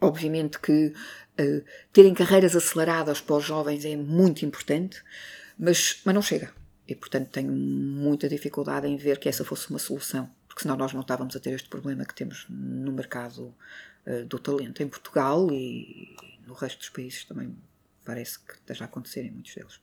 [0.00, 0.92] Obviamente que
[1.36, 5.02] eh, terem carreiras aceleradas para os jovens é muito importante,
[5.58, 6.52] mas, mas não chega.
[6.86, 10.92] E, portanto, tenho muita dificuldade em ver que essa fosse uma solução, porque senão nós
[10.92, 13.54] não estávamos a ter este problema que temos no mercado
[14.06, 17.54] eh, do talento em Portugal e no resto dos países também
[18.04, 19.80] parece que esteja a acontecer em muitos deles.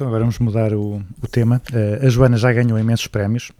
[0.00, 1.60] Então agora vamos mudar o, o tema.
[1.70, 3.52] Eh, a Joana já ganhou imensos prémios.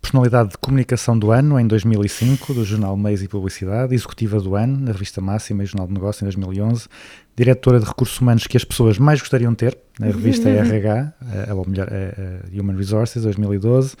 [0.00, 4.78] Personalidade de Comunicação do Ano em 2005, do jornal Meios e Publicidade, Executiva do Ano,
[4.78, 6.88] na revista Máxima e Jornal de Negócio em 2011,
[7.36, 11.12] Diretora de Recursos Humanos que as pessoas mais gostariam de ter, na revista RH,
[11.48, 13.94] eh, ou melhor, eh, eh, Human Resources, 2012,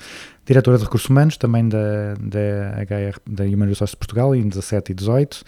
[0.46, 4.92] Diretora de Recursos Humanos, também da, da, HR, da Human Resources de Portugal, em 17
[4.92, 5.42] e 18,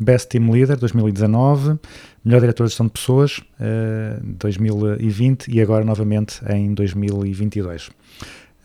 [0.00, 1.78] Best Team Leader, 2019,
[2.24, 7.88] Melhor Diretora de Gestão de Pessoas, eh, 2020 e agora novamente em 2022.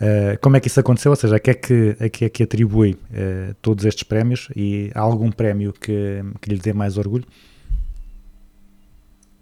[0.02, 1.12] Uh, como é que isso aconteceu?
[1.12, 4.48] Ou seja, a que é que, a que, é que atribui uh, todos estes prémios
[4.56, 7.26] e há algum prémio que, que lhe dê mais orgulho?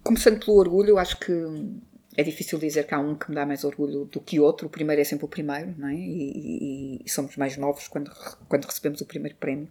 [0.03, 1.31] Começando pelo orgulho, eu acho que
[2.15, 4.65] é difícil dizer que há um que me dá mais orgulho do que outro.
[4.65, 5.93] O primeiro é sempre o primeiro, não é?
[5.93, 8.09] E, e- e somos mais novos quando,
[8.49, 9.67] quando recebemos o primeiro prémio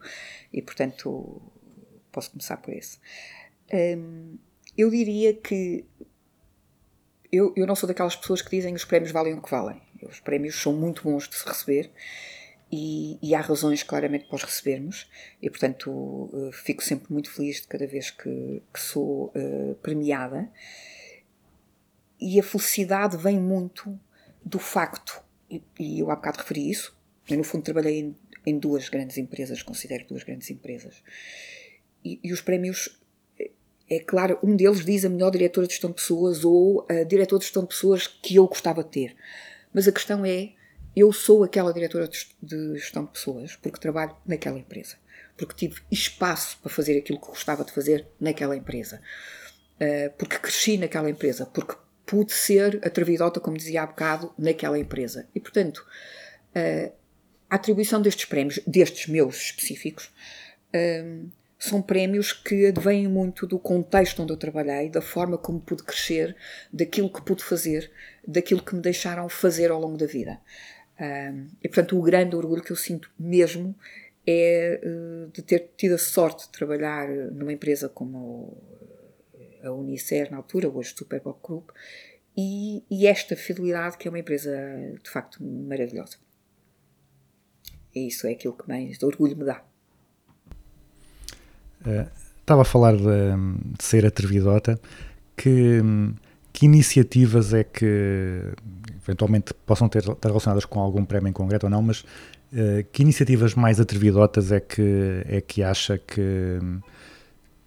[0.52, 1.42] e, portanto,
[2.12, 2.98] posso começar por esse.
[3.72, 4.38] Hum,
[4.76, 5.84] eu diria que
[7.32, 9.80] eu, eu não sou daquelas pessoas que dizem que os prémios valem o que valem.
[10.02, 11.90] Os prémios são muito bons de se receber
[12.70, 17.62] e, e há razões claramente para os recebermos e, portanto, eh, fico sempre muito feliz
[17.62, 20.50] de cada vez que, que sou eh, premiada.
[22.20, 23.98] E a felicidade vem muito
[24.44, 26.96] do facto, e, e eu há bocado referi isso,
[27.28, 31.02] eu no fundo trabalhei em, em duas grandes empresas, considero duas grandes empresas,
[32.04, 32.98] e, e os prémios
[33.88, 37.38] é claro, um deles diz a melhor diretora de gestão de pessoas ou a diretora
[37.38, 39.16] de gestão de pessoas que eu gostava de ter.
[39.72, 40.52] Mas a questão é,
[40.94, 44.96] eu sou aquela diretora de gest- de gestão de pessoas porque trabalho naquela empresa.
[45.36, 49.00] Porque tive espaço para fazer aquilo que gostava de fazer naquela empresa.
[49.74, 51.44] Uh, porque cresci naquela empresa.
[51.44, 51.74] Porque
[52.06, 55.28] pude ser atrevidota, como dizia há bocado, naquela empresa.
[55.34, 55.86] E, portanto,
[56.56, 56.92] uh,
[57.50, 60.10] a atribuição destes prémios, destes meus específicos,
[60.74, 65.82] hum, são prémios que advêm muito do contexto onde eu trabalhei, da forma como pude
[65.82, 66.36] crescer,
[66.72, 67.90] daquilo que pude fazer,
[68.26, 70.40] daquilo que me deixaram fazer ao longo da vida.
[71.62, 73.74] E, portanto, o grande orgulho que eu sinto mesmo
[74.26, 78.60] é eh, de ter tido a sorte de trabalhar numa empresa como
[79.62, 81.70] a Unicer na altura, hoje Superboc Group,
[82.36, 84.52] e, e esta fidelidade que é uma empresa
[85.02, 86.18] de facto maravilhosa.
[87.94, 89.64] E isso é aquilo que mais orgulho me dá.
[92.40, 94.78] Estava a falar de, de ser atrevidota.
[95.36, 95.82] Que,
[96.52, 98.40] que iniciativas é que
[99.02, 102.04] eventualmente possam ter, estar relacionadas com algum prémio em concreto ou não, mas
[102.52, 106.58] eh, que iniciativas mais atrevidotas é que, é que acha que,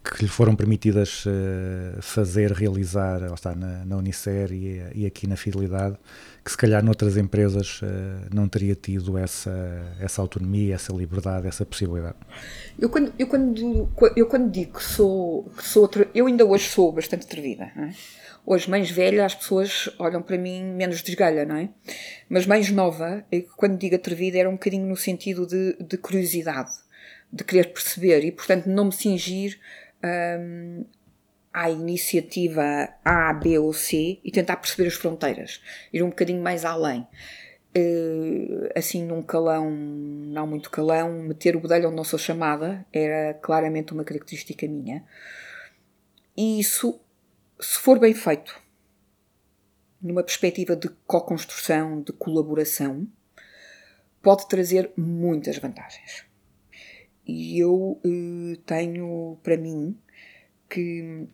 [0.10, 5.36] que lhe foram permitidas eh, fazer, realizar, está, na, na Unicer e, e aqui na
[5.36, 5.98] Fidelidade,
[6.44, 9.52] que se calhar noutras empresas eh, não teria tido essa,
[10.00, 12.16] essa autonomia, essa liberdade, essa possibilidade?
[12.80, 16.92] Eu quando, eu quando, eu quando digo que sou, que sou eu ainda hoje sou
[16.92, 17.72] bastante atrevida.
[17.76, 17.94] Não é?
[18.46, 21.70] Hoje, mais velha, as pessoas olham para mim menos desgalha, não é?
[22.28, 26.72] Mas mais nova, eu, quando digo atrevida, era um bocadinho no sentido de, de curiosidade,
[27.32, 29.60] de querer perceber e, portanto, não me cingir
[30.04, 30.86] hum,
[31.54, 36.66] à iniciativa A, B ou C e tentar perceber as fronteiras, ir um bocadinho mais
[36.66, 37.08] além.
[37.74, 43.34] Eh, assim num calão, não muito calão, meter o bedelho onde não sou chamada era
[43.36, 45.06] claramente uma característica minha.
[46.36, 47.00] E isso,
[47.60, 48.60] se for bem feito,
[50.02, 53.08] numa perspectiva de co-construção, de colaboração,
[54.22, 56.29] pode trazer muitas vantagens.
[57.30, 59.96] E eu eh, tenho para mim
[60.68, 61.28] que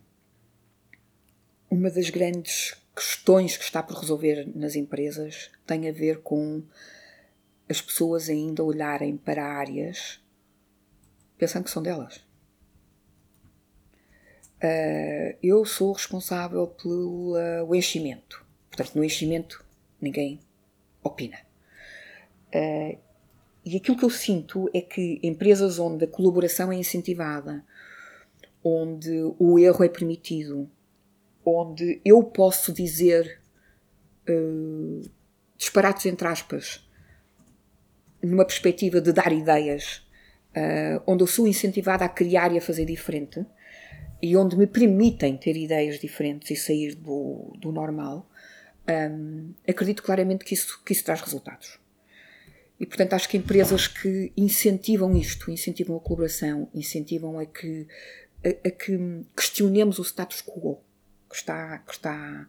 [1.69, 6.63] uma das grandes questões que está por resolver nas empresas tem a ver com
[7.69, 10.21] as pessoas ainda olharem para áreas
[11.37, 12.21] pensando que são delas.
[14.61, 17.35] Ah, eu sou responsável pelo
[17.67, 18.45] o enchimento.
[18.69, 19.63] Portanto, no enchimento
[20.01, 20.41] ninguém
[21.01, 21.37] opina.
[23.65, 27.65] E aquilo que eu sinto é que empresas onde a colaboração é incentivada,
[28.63, 30.69] onde o erro é permitido,
[31.43, 33.41] onde eu posso dizer
[34.27, 35.09] eh,
[35.57, 36.87] disparates entre aspas,
[38.21, 40.05] numa perspectiva de dar ideias,
[40.53, 43.43] eh, onde eu sou incentivada a criar e a fazer diferente,
[44.21, 48.29] e onde me permitem ter ideias diferentes e sair do, do normal,
[48.87, 51.79] hum, acredito claramente que isso, que isso traz resultados.
[52.79, 57.87] E, portanto, acho que empresas que incentivam isto, incentivam a colaboração, incentivam a que,
[58.43, 60.81] a, a que questionemos o status quo,
[61.29, 62.47] que está, que está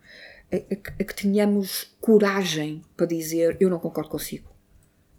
[0.52, 4.50] a, a, que tenhamos coragem para dizer eu não concordo consigo,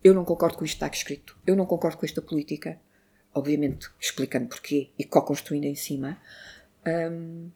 [0.04, 2.80] eu não concordo com isto que está escrito, eu não concordo com esta política,
[3.34, 6.22] obviamente explicando porquê e co-construindo em cima,
[6.86, 7.50] hum,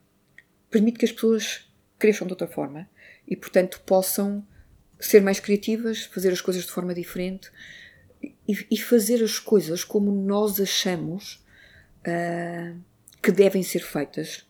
[0.69, 2.89] permite que as pessoas cresçam de outra forma
[3.27, 4.45] e, portanto, possam
[5.01, 7.51] ser mais criativas, fazer as coisas de forma diferente
[8.47, 11.43] e, e fazer as coisas como nós achamos
[12.05, 12.75] ah,
[13.21, 14.47] que devem ser feitas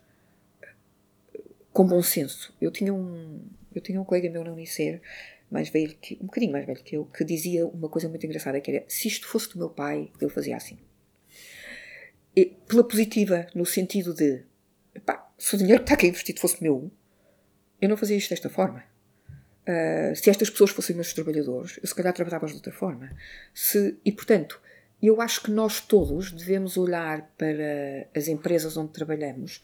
[1.71, 2.53] com bom senso.
[2.59, 3.41] Eu tinha um,
[3.73, 5.01] eu tinha um colega meu na Unicer,
[5.49, 8.59] mais velho que, um bocadinho mais velho que eu, que dizia uma coisa muito engraçada,
[8.59, 10.77] que era, se isto fosse do meu pai, eu fazia assim.
[12.35, 14.43] E, pela positiva, no sentido de,
[15.05, 16.91] pá, se o dinheiro que está aqui investido fosse meu,
[17.81, 18.90] eu não fazia isto desta forma.
[19.61, 23.11] Uh, se estas pessoas fossem meus trabalhadores, eu se calhar trabalhava de outra forma.
[23.53, 24.59] Se, e, portanto,
[25.01, 29.63] eu acho que nós todos devemos olhar para as empresas onde trabalhamos,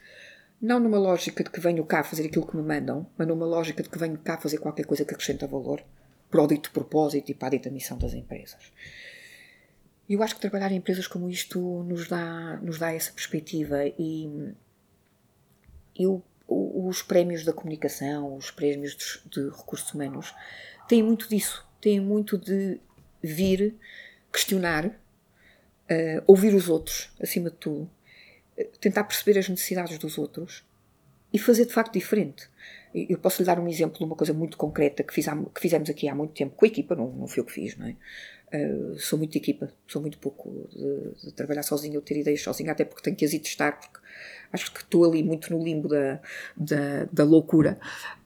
[0.62, 3.84] não numa lógica de que venho cá fazer aquilo que me mandam, mas numa lógica
[3.84, 5.84] de que venho cá fazer qualquer coisa que acrescenta valor
[6.30, 8.72] para o dito propósito e para a dita missão das empresas.
[10.10, 14.54] Eu acho que trabalhar em empresas como isto nos dá, nos dá essa perspectiva e
[15.96, 20.34] eu os prémios da comunicação, os prémios de, de, recursos humanos,
[20.88, 21.66] têm muito disso.
[21.82, 22.80] Têm muito de
[23.22, 23.76] vir,
[24.32, 27.90] questionar, uh, ouvir os outros, acima de tudo,
[28.58, 30.67] uh, tentar perceber as necessidades dos outros
[31.34, 32.50] e fazer de facto diferente.
[32.94, 35.90] Eu posso lhe dar um exemplo de uma coisa muito concreta que, fiz que fizemos
[35.90, 37.96] aqui há muito tempo com a equipa, não, não fui eu que fiz, não é?
[38.54, 42.42] Uh, sou muito de equipa, sou muito pouco de, de trabalhar sozinha ou ter ideias
[42.42, 44.00] sozinha, até porque tenho que as ir testar, porque
[44.54, 46.22] acho que estou ali muito no limbo da,
[46.56, 47.78] da, da loucura,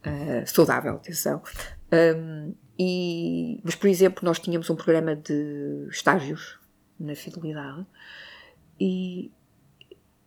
[0.06, 1.42] uh, saudável, atenção.
[1.92, 6.60] Um, e, mas, por exemplo, nós tínhamos um programa de estágios
[7.00, 7.86] na fidelidade
[8.80, 9.32] e,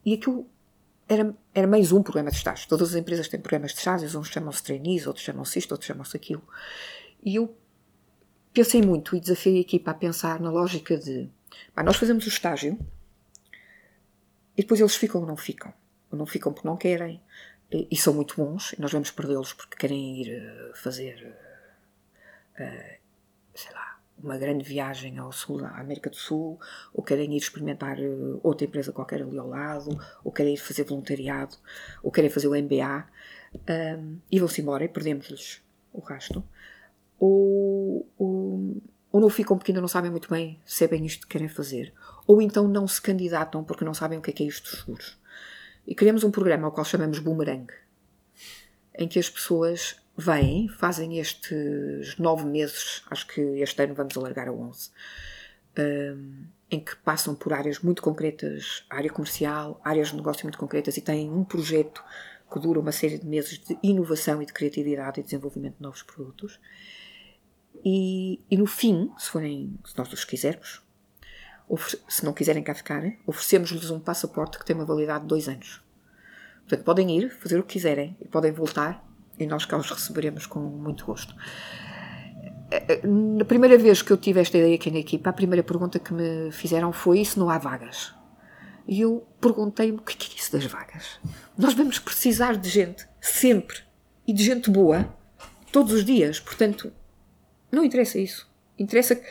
[0.04, 0.48] e aquilo
[1.08, 2.66] era, era mais um programa de estágios.
[2.66, 6.16] Todas as empresas têm programas de estágios, uns chamam-se trainees, outros chamam-se isto, outros chamam-se
[6.16, 6.42] aquilo.
[7.22, 7.56] E eu
[8.52, 11.28] pensei muito e desafiei a equipa a pensar na lógica de
[11.74, 12.78] pá, nós fazemos o estágio
[14.56, 15.72] e depois eles ficam ou não ficam.
[16.10, 17.20] Ou não ficam porque não querem
[17.70, 21.36] e, são muito bons e nós vamos perdê-los porque querem ir uh, fazer,
[22.52, 22.98] uh,
[23.54, 23.93] sei lá,
[24.24, 26.58] uma grande viagem ao sul, à América do Sul,
[26.92, 30.84] ou querem ir experimentar uh, outra empresa qualquer ali ao lado, ou querem ir fazer
[30.84, 31.56] voluntariado,
[32.02, 33.06] ou querem fazer o MBA
[33.98, 35.62] um, e vão-se embora e perdemos-lhes
[35.92, 36.42] o resto
[37.18, 41.26] ou, ou, ou não ficam porque ainda não sabem muito bem se é bem isto
[41.26, 41.92] que querem fazer,
[42.26, 44.80] ou então não se candidatam porque não sabem o que é, que é isto dos
[44.80, 45.18] seguros.
[45.86, 47.66] E criamos um programa ao qual chamamos Boomerang,
[48.98, 54.48] em que as pessoas vêm, fazem estes nove meses, acho que este ano vamos alargar
[54.48, 54.90] a onze,
[55.78, 60.96] um, em que passam por áreas muito concretas, área comercial, áreas de negócio muito concretas
[60.96, 62.02] e têm um projeto
[62.52, 66.02] que dura uma série de meses de inovação e de criatividade e desenvolvimento de novos
[66.02, 66.60] produtos.
[67.84, 70.80] E, e no fim, se forem, se nós os quisermos,
[72.08, 75.82] se não quiserem cá ficar, oferecemos-lhes um passaporte que tem uma validade de dois anos.
[76.60, 79.04] Portanto, podem ir, fazer o que quiserem e podem voltar
[79.38, 81.34] e nós cá os receberemos com muito gosto.
[83.04, 86.12] Na primeira vez que eu tive esta ideia aqui na equipa, a primeira pergunta que
[86.12, 88.14] me fizeram foi: se não há vagas?
[88.86, 91.18] E eu perguntei-me o que é isso das vagas?
[91.56, 93.78] Nós vamos precisar de gente, sempre,
[94.26, 95.08] e de gente boa,
[95.72, 96.38] todos os dias.
[96.38, 96.92] Portanto,
[97.70, 98.50] não interessa isso.
[98.78, 99.26] Interessa que.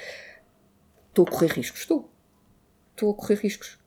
[1.10, 1.82] Estou a correr riscos.
[1.82, 2.12] Estou.
[2.91, 3.78] Estou a correr riscos.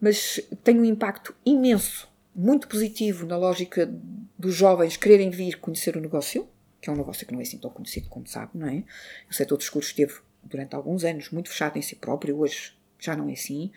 [0.00, 3.92] Mas tem um impacto imenso, muito positivo na lógica
[4.38, 6.48] dos jovens quererem vir conhecer o negócio,
[6.80, 8.82] que é um negócio que não é assim tão conhecido como sabe, não é?
[9.30, 13.14] O setor dos seguros esteve durante alguns anos muito fechado em si próprio, hoje já
[13.14, 13.70] não é assim,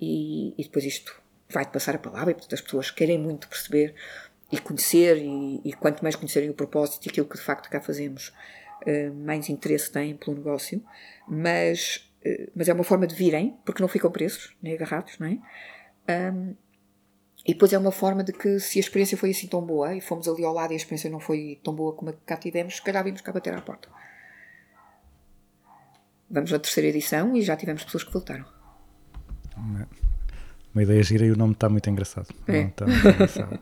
[0.00, 3.94] e, e depois isto vai passar a palavra, e portanto as pessoas querem muito perceber
[4.50, 7.80] e conhecer, e, e quanto mais conhecerem o propósito e aquilo que de facto cá
[7.80, 8.32] fazemos,
[8.86, 10.82] uh, mais interesse têm pelo negócio,
[11.28, 15.26] mas, uh, mas é uma forma de virem, porque não ficam presos, nem agarrados, não
[15.28, 16.32] é?
[16.32, 16.54] Um,
[17.50, 20.00] e depois é uma forma de que, se a experiência foi assim tão boa, e
[20.00, 22.36] fomos ali ao lado e a experiência não foi tão boa como a que cá
[22.36, 23.88] tivemos, se calhar vimos cá bater à porta.
[26.30, 28.44] Vamos na terceira edição e já tivemos pessoas que voltaram.
[29.56, 29.88] Uma,
[30.72, 32.28] uma ideia gira e o nome está muito engraçado.
[32.46, 32.60] É.
[32.60, 33.58] Está muito engraçado.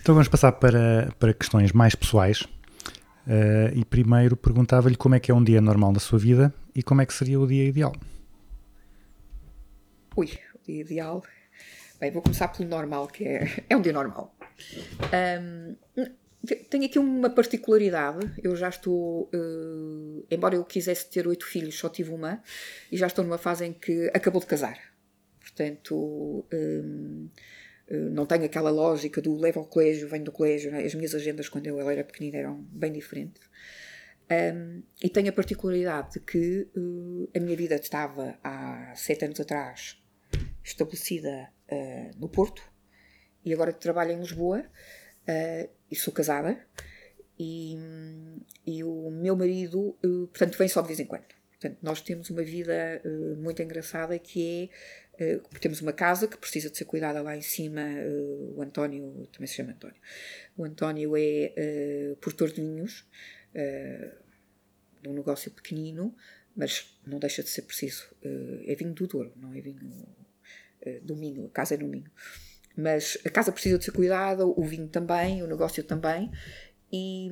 [0.00, 2.44] Então vamos passar para, para questões mais pessoais.
[3.28, 6.82] Eh, e primeiro perguntava-lhe como é que é um dia normal na sua vida e
[6.82, 7.92] como é que seria o dia ideal.
[10.16, 11.22] Ui, o dia ideal.
[12.00, 14.34] Bem, vou começar pelo normal, que é, é um dia normal.
[16.46, 18.30] Te- tenho aqui uma particularidade.
[18.42, 19.28] Eu já estou.
[19.32, 22.42] eh, embora eu quisesse ter oito filhos, só tive uma.
[22.90, 24.78] E já estou numa fase em que acabou de casar.
[25.40, 26.44] Portanto.
[26.50, 26.82] eh,
[27.90, 30.70] não tenho aquela lógica do levo ao colégio, venho do colégio.
[30.70, 30.84] né?
[30.84, 33.42] As minhas agendas, quando eu era pequenina, eram bem diferentes.
[34.30, 39.40] Um, e tenho a particularidade de que uh, a minha vida estava há sete anos
[39.40, 40.00] atrás
[40.62, 42.62] estabelecida uh, no Porto
[43.44, 46.64] e agora trabalho em Lisboa uh, e sou casada
[47.36, 47.76] e,
[48.64, 51.24] e o meu marido, portanto, vem só de vez em quando.
[51.52, 53.02] Portanto, nós temos uma vida
[53.38, 55.09] muito engraçada que é
[55.60, 57.82] temos uma casa que precisa de ser cuidada lá em cima.
[57.82, 60.00] uh, o António também se chama António.
[60.56, 63.06] O António é uh, portador de vinhos
[65.02, 66.14] de um negócio pequenino,
[66.54, 68.08] mas não deixa de ser preciso.
[68.22, 70.06] eh, é vinho do Douro, não é vinho
[70.82, 72.10] eh, do Minho, a casa é no Minho.
[72.76, 76.30] Mas a casa precisa de ser cuidada, o vinho também, o negócio também.
[76.92, 77.30] E,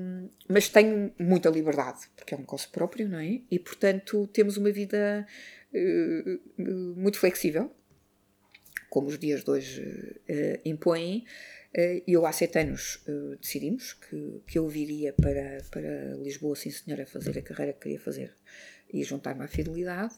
[0.49, 3.41] mas tenho muita liberdade, porque é um negócio próprio, não é?
[3.51, 5.27] E portanto temos uma vida
[5.75, 6.63] eh, eh,
[6.97, 7.75] muito flexível,
[8.89, 11.25] como os dias de hoje eh, impõem.
[11.75, 16.71] Eh, eu há sete anos eh, decidimos que, que eu viria para, para Lisboa, sim
[16.71, 18.33] senhora, fazer a carreira que queria fazer
[18.93, 20.15] e juntar-me à fidelidade.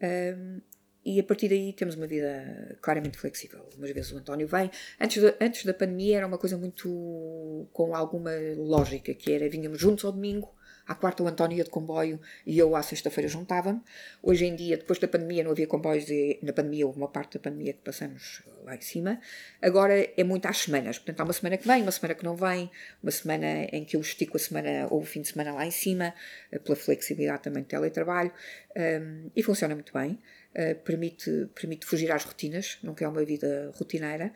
[0.00, 0.60] Ahm,
[1.04, 3.68] e a partir daí temos uma vida claramente flexível.
[3.76, 4.70] Umas vezes o António vem.
[4.98, 9.78] Antes da, antes da pandemia era uma coisa muito com alguma lógica, que era vinhamos
[9.78, 10.54] juntos ao domingo,
[10.86, 13.80] à quarta o António ia de comboio e eu à sexta-feira juntava-me.
[14.22, 17.38] Hoje em dia, depois da pandemia, não havia comboios e na pandemia houve uma parte
[17.38, 19.20] da pandemia que passamos lá em cima.
[19.62, 20.98] Agora é muito às semanas.
[20.98, 22.70] Portanto, há uma semana que vem, uma semana que não vem,
[23.02, 25.70] uma semana em que eu estico a semana ou o fim de semana lá em
[25.70, 26.14] cima,
[26.50, 28.32] eh, pela flexibilidade também de teletrabalho.
[28.76, 30.18] Um, e funciona muito bem.
[30.54, 34.32] Uh, permite, permite fugir às rotinas, não quer uma vida rotineira.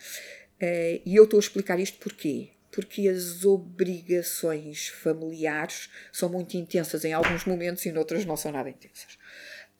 [0.61, 2.51] Uh, e eu estou a explicar isto porquê?
[2.71, 8.69] Porque as obrigações familiares são muito intensas em alguns momentos e noutras não são nada
[8.69, 9.19] intensas.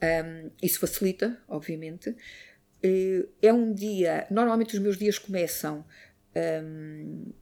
[0.03, 2.11] Um, isso facilita, obviamente.
[2.11, 4.27] Uh, é um dia.
[4.31, 5.85] Normalmente os meus dias começam
[6.65, 7.33] um,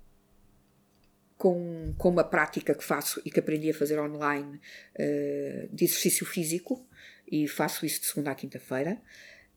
[1.36, 4.60] com, com uma prática que faço e que aprendi a fazer online
[4.94, 6.86] uh, de exercício físico
[7.30, 9.00] e faço isso de segunda à quinta-feira.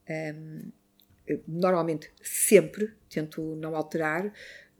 [0.10, 0.72] Um,
[1.48, 4.34] normalmente, sempre, tento não alterar,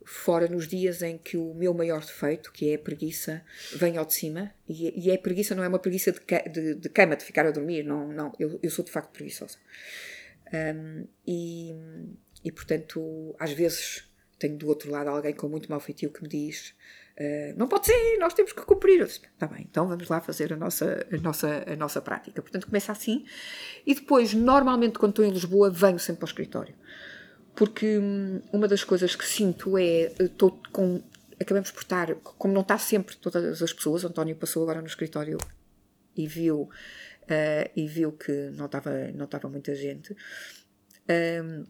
[0.04, 3.42] fora nos dias em que o meu maior defeito, que é a preguiça,
[3.74, 4.52] vem ao de cima.
[4.68, 6.20] E, e é preguiça, não é uma preguiça de,
[6.50, 9.58] de, de cama, de ficar a dormir, não, não eu, eu sou de facto preguiçosa.
[10.52, 11.74] Um, e,
[12.44, 16.28] e, portanto, às vezes tenho do outro lado alguém com muito mau feitio que me
[16.28, 16.74] diz
[17.20, 19.02] Uh, não pode ser, nós temos que cumprir.
[19.02, 22.40] Está bem, então vamos lá fazer a nossa, a, nossa, a nossa prática.
[22.40, 23.26] Portanto, começa assim.
[23.86, 26.74] E depois, normalmente, quando estou em Lisboa, venho sempre para o escritório.
[27.60, 31.02] Porque hum, uma das coisas que sinto é, estou com,
[31.38, 35.36] acabamos por estar, como não está sempre todas as pessoas, António passou agora no escritório
[36.16, 40.16] e viu, uh, e viu que não estava, não estava muita gente.
[41.06, 41.66] Um,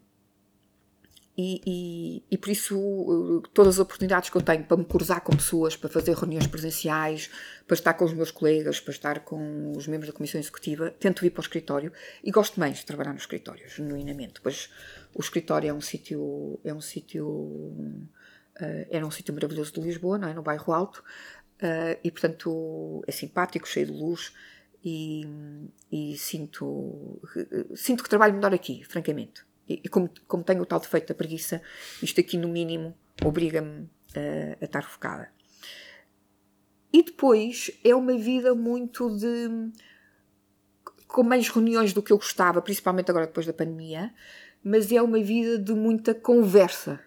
[1.41, 5.23] e, e, e, por isso, uh, todas as oportunidades que eu tenho para me cruzar
[5.23, 7.31] com pessoas, para fazer reuniões presenciais,
[7.67, 11.25] para estar com os meus colegas, para estar com os membros da Comissão Executiva, tento
[11.25, 14.41] ir para o escritório e gosto mais de trabalhar no escritório, genuinamente.
[14.43, 14.71] Pois
[15.15, 16.61] o escritório é um sítio.
[16.63, 20.35] É um sítio uh, era um sítio maravilhoso de Lisboa, não é?
[20.35, 24.33] no bairro Alto, uh, e portanto é simpático, cheio de luz.
[24.83, 25.27] E,
[25.93, 27.21] e sinto,
[27.75, 29.50] sinto que trabalho melhor aqui, francamente.
[29.85, 31.63] E como, como tenho o tal defeito da preguiça,
[32.03, 35.31] isto aqui no mínimo obriga-me a, a estar focada.
[36.93, 39.71] E depois é uma vida muito de.
[41.07, 44.13] com menos reuniões do que eu gostava, principalmente agora depois da pandemia,
[44.63, 47.01] mas é uma vida de muita conversa.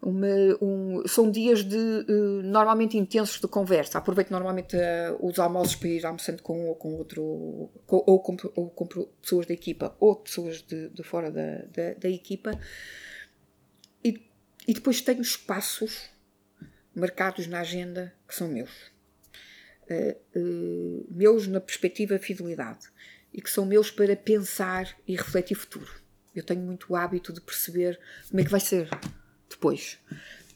[0.00, 0.28] Uma,
[0.62, 3.98] um, são dias de uh, normalmente intensos de conversa.
[3.98, 8.20] Aproveito normalmente uh, os almoços para ir almoçando com um ou com outro, com, ou,
[8.20, 8.86] com, ou com
[9.20, 12.52] pessoas da equipa ou pessoas de, de fora da, da, da equipa.
[14.04, 14.22] E,
[14.68, 16.08] e, depois tenho espaços
[16.94, 18.70] marcados na agenda que são meus.
[19.90, 22.86] Uh, meus na perspectiva fidelidade
[23.32, 25.90] e que são meus para pensar e refletir futuro.
[26.34, 28.88] Eu tenho muito hábito de perceber como é que vai ser
[29.48, 29.98] depois.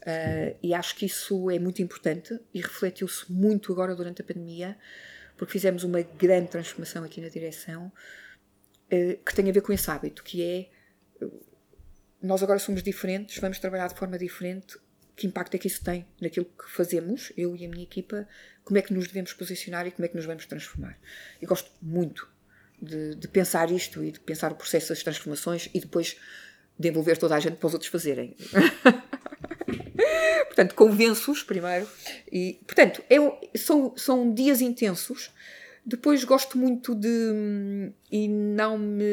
[0.02, 4.76] Uh, e acho que isso é muito importante e refletiu-se muito agora durante a pandemia,
[5.36, 9.88] porque fizemos uma grande transformação aqui na direção uh, que tem a ver com esse
[9.90, 11.46] hábito, que é uh,
[12.20, 14.76] nós agora somos diferentes, vamos trabalhar de forma diferente,
[15.14, 18.26] que impacto é que isso tem naquilo que fazemos, eu e a minha equipa,
[18.64, 20.98] como é que nos devemos posicionar e como é que nos vamos transformar.
[21.40, 22.28] Eu gosto muito
[22.80, 26.16] de, de pensar isto e de pensar o processo das transformações e depois
[26.78, 28.36] de envolver toda a gente para os outros fazerem.
[30.46, 31.86] portanto, convenço-os primeiro.
[32.30, 33.02] E, portanto,
[33.56, 35.30] são, são dias intensos.
[35.84, 37.90] Depois gosto muito de.
[38.10, 39.04] E não me,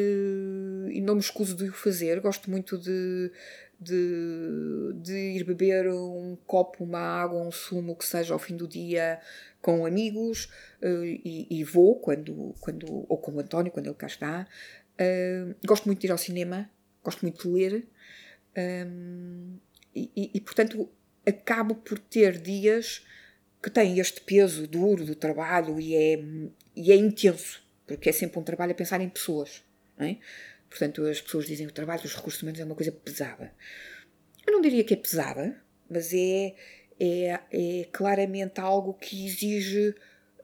[0.92, 2.20] e não me escuso de o fazer.
[2.20, 3.32] Gosto muito de,
[3.80, 8.68] de, de ir beber um copo, uma água, um sumo, que seja ao fim do
[8.68, 9.18] dia
[9.60, 10.48] com amigos.
[10.80, 14.46] eh, E, e vou, quando, quando, ou com o António, quando ele cá está.
[14.96, 16.70] Eh, gosto muito de ir ao cinema.
[17.02, 17.88] Gosto muito de ler.
[18.56, 19.58] Um,
[19.94, 20.88] e, e- e, portanto
[21.26, 23.04] acabo por ter dias
[23.62, 26.18] que têm este peso duro do trabalho e é,
[26.74, 29.62] e é intenso, porque é sempre um trabalho a pensar em pessoas.
[29.98, 30.16] É?
[30.68, 33.52] Portanto, as pessoas dizem que o trabalho dos recursos humanos é uma coisa pesada.
[34.46, 36.54] Eu não diria que é pesada, mas é,
[36.98, 39.94] é, é claramente algo que exige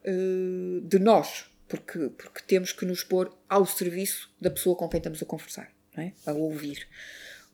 [0.04, 4.98] eh, de nós, porque, porque temos que nos pôr ao serviço da pessoa com quem
[4.98, 6.12] estamos a conversar, é?
[6.26, 6.86] a ouvir,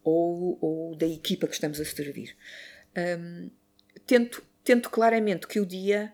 [0.02, 2.36] ou, ou da equipa que estamos a servir.
[2.96, 3.50] Hum,
[4.06, 6.12] tento, tento claramente que o dia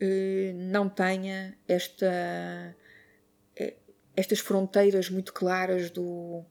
[0.00, 2.76] eh, não tenha esta,
[3.56, 3.74] eh,
[4.16, 6.44] estas fronteiras muito claras do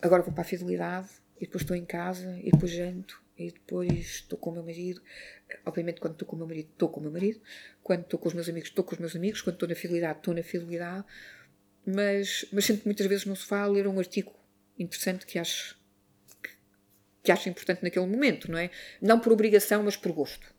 [0.00, 1.08] agora vou para a fidelidade
[1.40, 5.00] e depois estou em casa e depois janto e depois estou com o meu marido.
[5.64, 7.40] Obviamente, quando estou com o meu marido, estou com o meu marido.
[7.82, 9.40] Quando estou com os meus amigos, estou com os meus amigos.
[9.40, 11.04] Quando estou na fidelidade, estou na fidelidade.
[11.86, 14.34] Mas, mas sinto muitas vezes no sofá a ler um artigo
[14.78, 15.76] interessante que acho,
[16.42, 16.50] que,
[17.24, 18.70] que acho importante naquele momento, não é?
[19.00, 20.52] Não por obrigação, mas por gosto.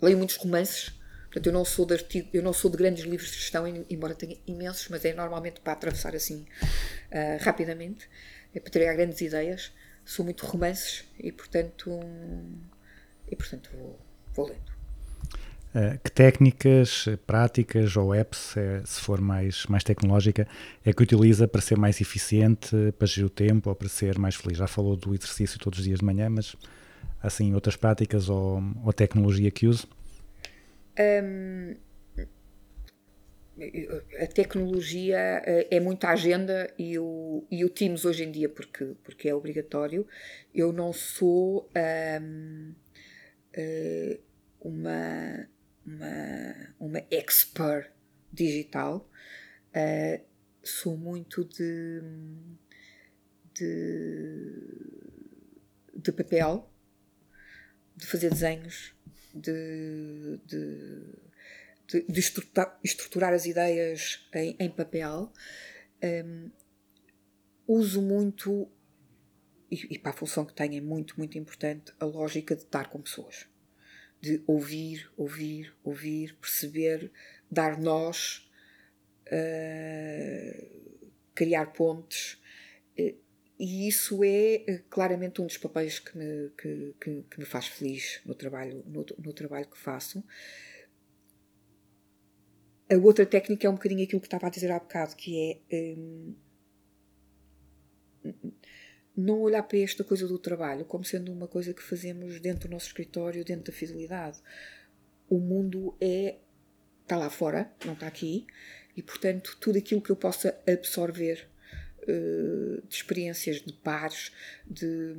[0.00, 0.90] Leio muitos romances.
[1.24, 3.86] Portanto, eu não sou de artigo, eu não sou de grandes livros de gestão, em-
[3.88, 6.46] embora tenha imensos, mas é normalmente para atravessar assim
[7.10, 8.08] ah, rapidamente,
[8.54, 9.72] é para ter grandes ideias.
[10.04, 11.90] Sou muito romances e, portanto,
[13.30, 13.98] e, portanto vou,
[14.34, 14.71] vou lendo.
[15.74, 20.46] Uh, que técnicas, eh, práticas ou apps, eh, se for mais, mais tecnológica,
[20.84, 24.34] é que utiliza para ser mais eficiente, para gerir o tempo ou para ser mais
[24.34, 24.58] feliz?
[24.58, 26.54] Já falou do exercício todos os dias de manhã, mas
[27.22, 29.86] assim, outras práticas ou, ou tecnologia que use?
[34.20, 38.92] a tecnologia eh, é muita agenda e o, e o Teams hoje em dia, porque,
[39.02, 40.06] porque é obrigatório.
[40.54, 42.20] Eu não sou eh,
[44.60, 45.48] uma,
[45.84, 47.90] uma, uma expert
[48.32, 49.08] digital,
[49.74, 50.22] eh,
[50.62, 52.00] sou muito de,
[53.54, 54.52] de,
[55.94, 56.70] de papel,
[57.96, 58.94] de fazer desenhos,
[59.34, 61.22] de, de
[61.92, 65.30] de, de estruturar, estruturar as ideias em, em papel.
[66.02, 66.50] Hum,
[67.66, 68.68] uso muito,
[69.70, 72.88] e, e para a função que tenho é muito, muito importante, a lógica de estar
[72.88, 73.46] com pessoas.
[74.22, 77.10] De ouvir, ouvir, ouvir, perceber,
[77.50, 78.48] dar nós,
[79.26, 80.66] uh,
[81.34, 82.40] criar pontes.
[83.58, 87.66] E isso é eh, claramente um dos papéis que me, que, que, que me faz
[87.68, 90.24] feliz no trabalho, no, no trabalho que faço.
[92.90, 95.94] A outra técnica é um bocadinho aquilo que estava a dizer há bocado, que é
[95.96, 96.34] hum,
[99.16, 102.72] não olhar para esta coisa do trabalho como sendo uma coisa que fazemos dentro do
[102.72, 104.38] nosso escritório, dentro da fidelidade.
[105.28, 106.36] O mundo é
[107.02, 108.46] está lá fora, não está aqui,
[108.96, 111.48] e portanto tudo aquilo que eu possa absorver
[112.06, 114.32] eh, de experiências de pares,
[114.66, 115.14] de,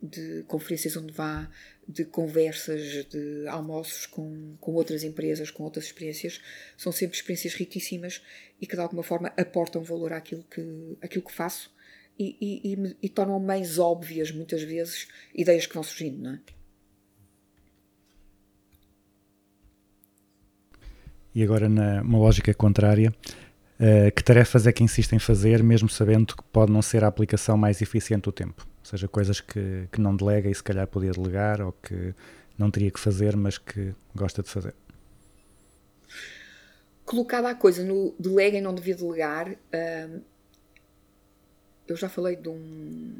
[0.00, 1.50] de conferências onde vá,
[1.88, 6.40] de conversas, de almoços com, com outras empresas, com outras experiências,
[6.76, 8.22] são sempre experiências riquíssimas
[8.60, 11.74] e que de alguma forma aportam valor àquilo que, àquilo que faço
[12.18, 16.40] e, e, e, e tornam mais óbvias, muitas vezes, ideias que vão surgindo, não é?
[21.34, 23.12] E agora, numa lógica contrária,
[23.80, 27.06] eh, que tarefas é que insiste em fazer, mesmo sabendo que pode não ser a
[27.06, 28.66] aplicação mais eficiente do tempo?
[28.80, 32.14] Ou seja, coisas que, que não delega e se calhar podia delegar ou que
[32.58, 34.74] não teria que fazer, mas que gosta de fazer.
[37.04, 40.20] colocada a coisa no delega e não devia delegar, hum,
[41.92, 43.14] eu já falei de um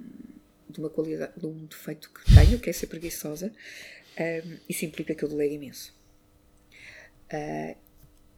[0.69, 3.53] de uma qualidade, de um defeito que tenho, que é ser preguiçosa,
[4.19, 5.95] hum, isso implica que eu delego imenso.
[7.31, 7.75] Ah,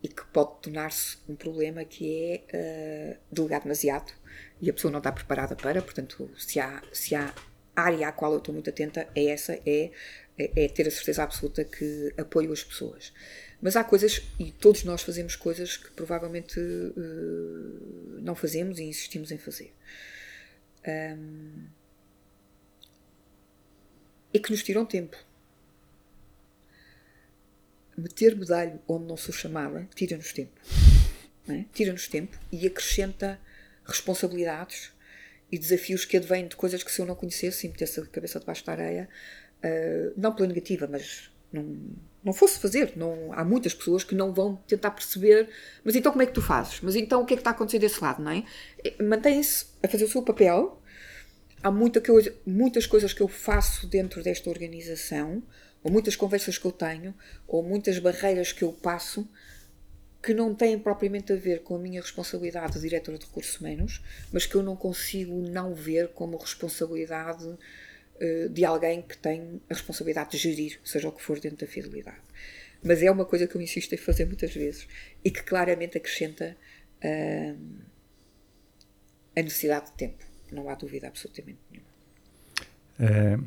[0.03, 4.13] e que pode tornar-se um problema que é ah, delegar demasiado
[4.61, 7.33] e a pessoa não está preparada para, portanto, se há, se há
[7.75, 9.91] área à qual eu estou muito atenta, é essa, é,
[10.39, 13.13] é, é ter a certeza absoluta que apoio as pessoas.
[13.63, 19.31] Mas há coisas, e todos nós fazemos coisas que provavelmente eh, não fazemos e insistimos
[19.33, 19.73] em fazer.
[20.87, 21.67] Ahm,
[24.33, 25.17] e que nos tiram tempo.
[27.97, 30.61] Meter medalho onde não sou chamada tira-nos tempo.
[31.49, 31.65] é?
[31.73, 33.41] Tira-nos tempo e acrescenta
[33.87, 34.93] responsabilidades
[35.53, 38.41] e desafios que advêm de coisas que se eu não conhecesse e metesse a cabeça
[38.41, 39.09] debaixo da areia,
[39.63, 41.63] ah, não pela negativa, mas não,
[42.25, 42.95] não fosse fazer.
[42.97, 45.49] Não, há muitas pessoas que não vão tentar perceber,
[45.85, 46.81] mas então como é que tu fazes?
[46.81, 48.45] Mas então o que é que está a acontecer desse lado, não é?
[49.03, 50.81] Mantém-se a fazer o seu papel.
[51.63, 52.03] Há muita
[52.47, 55.43] muitas coisas que eu faço dentro desta organização,
[55.83, 57.15] ou muitas conversas que eu tenho,
[57.47, 59.29] ou muitas barreiras que eu passo,
[60.23, 64.03] que não têm propriamente a ver com a minha responsabilidade de diretora de recursos humanos,
[64.33, 67.57] mas que eu não consigo não ver como responsabilidade
[68.51, 72.23] de alguém que tem a responsabilidade de gerir, seja o que for dentro da fidelidade.
[72.83, 74.87] Mas é uma coisa que eu insisto em fazer muitas vezes
[75.25, 76.57] e que claramente acrescenta
[77.03, 77.55] ah,
[79.37, 80.25] a necessidade de tempo.
[80.53, 81.89] Não há dúvida absolutamente nenhuma.
[83.01, 83.39] Eh,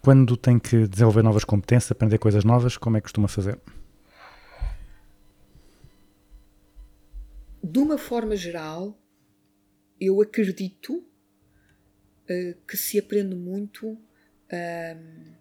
[0.00, 3.58] quando tem que desenvolver novas competências, aprender coisas novas, como é que costuma fazer?
[7.62, 8.98] de uma forma geral,
[10.00, 11.06] eu acredito
[12.28, 13.98] eh, que se aprende muito
[14.50, 15.34] ahm,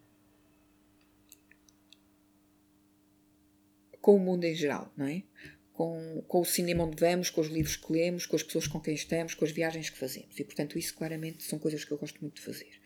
[4.01, 5.23] com o mundo em geral, não é?
[5.73, 8.79] Com, com o cinema onde vamos, com os livros que lemos, com as pessoas com
[8.79, 10.39] quem estamos, com as viagens que fazemos.
[10.39, 12.79] E, portanto, isso claramente são coisas que eu gosto muito de fazer.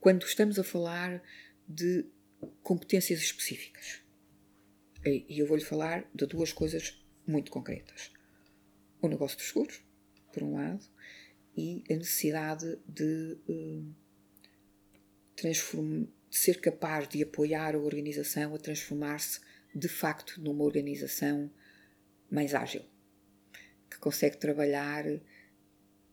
[0.00, 1.22] Quando estamos a falar
[1.68, 2.04] de
[2.62, 4.00] competências específicas,
[5.04, 8.10] e eu vou-lhe falar de duas coisas muito concretas
[9.02, 9.82] o negócio dos seguros,
[10.32, 10.84] por um lado,
[11.60, 13.36] e a necessidade de,
[15.36, 19.40] transform- de ser capaz de apoiar a organização a transformar-se
[19.74, 21.50] de facto numa organização
[22.30, 22.84] mais ágil,
[23.90, 25.04] que consegue trabalhar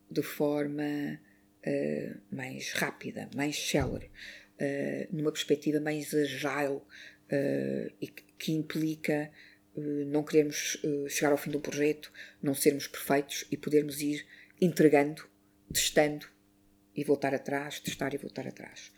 [0.10, 1.20] de forma
[1.64, 4.12] eh, mais rápida, mais célere,
[4.60, 6.82] eh, numa perspectiva mais agile
[7.30, 9.32] eh, e que, implica
[10.08, 14.26] não queremos eh, chegar ao fim um projeto, não sermos perfeitos e podermos ir
[14.60, 15.30] entregando,
[15.72, 16.28] testando
[16.96, 18.92] e voltar atrás, testar e voltar atrás.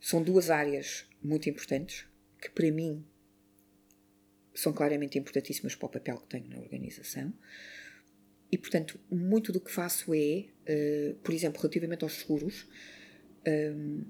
[0.00, 2.06] São duas áreas muito importantes
[2.40, 3.04] que para mim
[4.54, 7.32] são claramente importantíssimas para o papel que tenho na organização.
[8.50, 12.66] E, portanto, muito do que faço é, eh, por exemplo, relativamente aos seguros,
[13.46, 14.04] hum,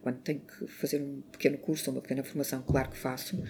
[0.00, 3.42] quando tenho que fazer um pequeno curso ou uma pequena formação, claro que faço,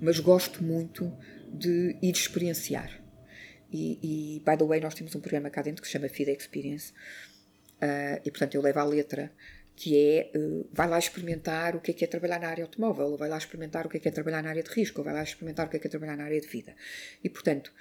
[0.00, 1.16] mas gosto muito
[1.52, 3.03] de ir experienciar.
[3.74, 6.30] E, e by the way, nós temos um programa cá dentro que se chama FIDA
[6.30, 6.92] Experience,
[7.80, 9.32] ah, e portanto eu levo à letra,
[9.74, 13.06] que é, eh, vai lá experimentar o que é que é trabalhar na área automóvel,
[13.06, 15.04] ou vai lá experimentar o que é que é trabalhar na área de risco, ou
[15.04, 16.76] vai lá experimentar o que é que é trabalhar na área de vida.
[17.24, 17.74] E portanto,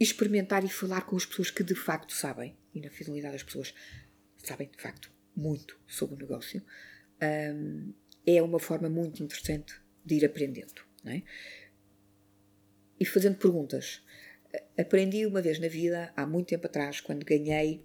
[0.00, 3.74] experimentar e falar com as pessoas que de facto sabem, e na fidelidade as pessoas
[4.38, 6.62] sabem de facto muito sobre o negócio,
[7.54, 7.92] hum,
[8.26, 10.86] é uma forma muito interessante de ir aprendendo.
[11.04, 11.20] É?
[12.98, 14.02] E fazendo perguntas.
[14.78, 17.84] Aprendi uma vez na vida, há muito tempo atrás, quando ganhei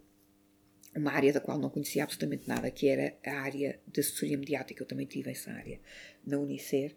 [0.96, 4.82] uma área da qual não conhecia absolutamente nada, que era a área de assessoria mediática.
[4.84, 5.80] Eu também tive essa área
[6.26, 6.94] na Unicer.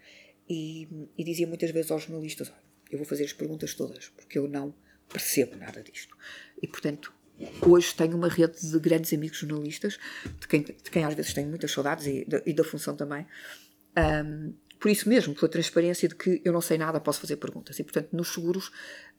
[0.48, 2.58] E, e dizia muitas vezes aos jornalistas: Olha,
[2.90, 4.74] eu vou fazer as perguntas todas, porque eu não
[5.08, 6.16] percebo nada disto.
[6.60, 7.14] E, portanto,
[7.66, 9.98] hoje tenho uma rede de grandes amigos jornalistas,
[10.40, 13.26] de quem, de quem às vezes tenho muitas saudades e, da- e da função também.
[13.96, 14.52] Ahm,
[14.84, 17.78] por isso mesmo, pela transparência de que eu não sei nada, posso fazer perguntas.
[17.78, 18.70] E, portanto, nos seguros,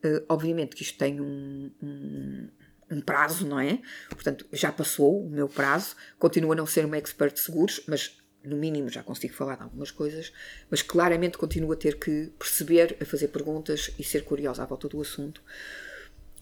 [0.03, 2.47] eh, obviamente que isto tem um, um,
[2.91, 3.82] um prazo, não é?
[4.07, 8.16] Portanto, já passou o meu prazo, continuo a não ser uma expert de seguros, mas
[8.43, 10.32] no mínimo já consigo falar de algumas coisas,
[10.70, 14.88] mas claramente continuo a ter que perceber, a fazer perguntas e ser curiosa à volta
[14.88, 15.41] do assunto.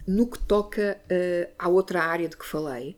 [0.05, 2.97] No que toca eh, à outra área de que falei,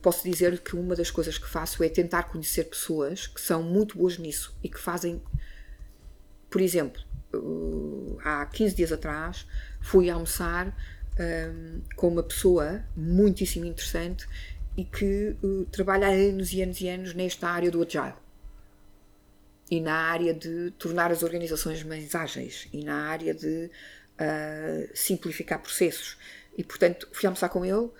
[0.00, 3.96] posso dizer que uma das coisas que faço é tentar conhecer pessoas que são muito
[3.96, 5.22] boas nisso e que fazem.
[6.50, 7.00] Por exemplo,
[7.32, 9.46] eh, há 15 dias atrás
[9.80, 10.76] fui almoçar
[11.18, 14.26] ehm, com uma pessoa muitíssimo interessante
[14.76, 18.14] e que eh, trabalha há anos e anos e anos nesta área do Agile
[19.70, 23.70] e na área de tornar as organizações mais ágeis e na área de
[24.18, 26.16] ah, simplificar processos.
[26.56, 27.90] E, portanto, fui almoçar com ele, eh,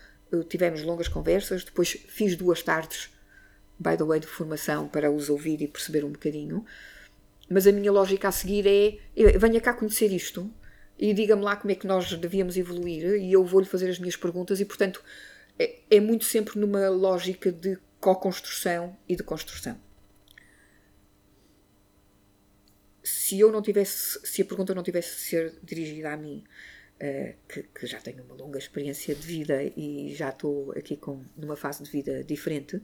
[0.49, 3.11] tivemos longas conversas, depois fiz duas tardes,
[3.79, 6.65] by the way, de formação para os ouvir e perceber um bocadinho.
[7.49, 10.51] Mas a minha lógica a seguir é: eh, venha cá conhecer isto
[10.99, 14.17] e diga-me lá como é que nós devíamos evoluir e eu vou-lhe fazer as minhas
[14.17, 15.03] perguntas e, portanto,
[15.59, 19.79] é, é muito sempre numa lógica de co-construção e de construção.
[23.03, 26.45] se eu não tivesse, se a pergunta não tivesse de ser dirigida a mim,
[27.05, 31.25] eh, que, que já tenho uma longa experiência de vida e já estou aqui com,
[31.37, 32.81] numa fase de vida diferente,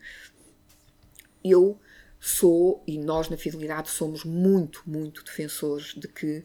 [1.45, 1.79] eu
[2.19, 6.43] sou, e nós na Fidelidade somos muito, muito defensores de que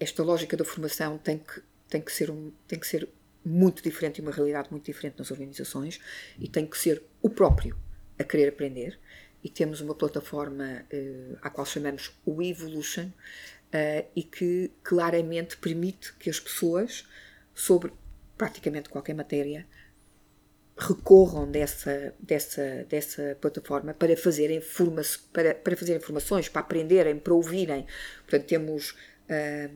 [0.00, 3.08] esta lógica da formação tem que, tem que, ser, um, tem que ser
[3.44, 6.00] muito diferente e uma realidade muito diferente nas organizações
[6.36, 7.78] e tem que ser o próprio
[8.18, 8.98] a querer aprender.
[9.44, 13.12] E temos uma plataforma eh, à qual chamamos o Evolution
[13.76, 17.04] eh, e que claramente permite que as pessoas,
[17.52, 17.92] sobre
[18.38, 19.66] praticamente qualquer matéria,
[20.78, 25.02] recorram dessa, dessa, dessa plataforma para fazerem, forma
[25.32, 27.84] para, para fazerem formações, para aprenderem, para ouvirem.
[28.20, 28.94] Portanto, temos
[29.28, 29.68] ah,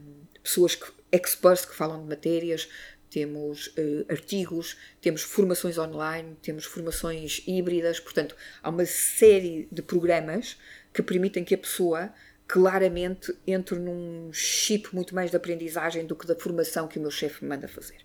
[0.45, 2.69] pessoas, que, experts que falam de matérias,
[3.11, 10.57] temos ah, artigos, temos formações online, temos formações híbridas, portanto, há uma série de programas
[10.95, 12.15] que permitem que a pessoa
[12.49, 17.11] claramente entre num chip muito mais de aprendizagem do que da formação que o meu
[17.11, 17.99] chefe me manda fazer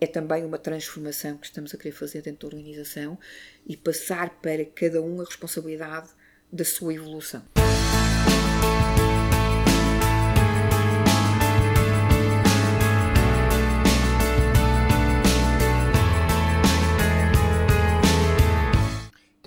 [0.00, 3.18] é também uma transformação que estamos a querer fazer dentro da organização
[3.66, 6.08] e passar para cada um a responsabilidade
[6.50, 7.59] da sua evolução.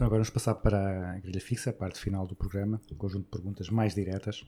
[0.04, 3.24] Então agora vamos passar para a grelha fixa, a parte final do programa, um conjunto
[3.24, 4.46] de perguntas mais diretas.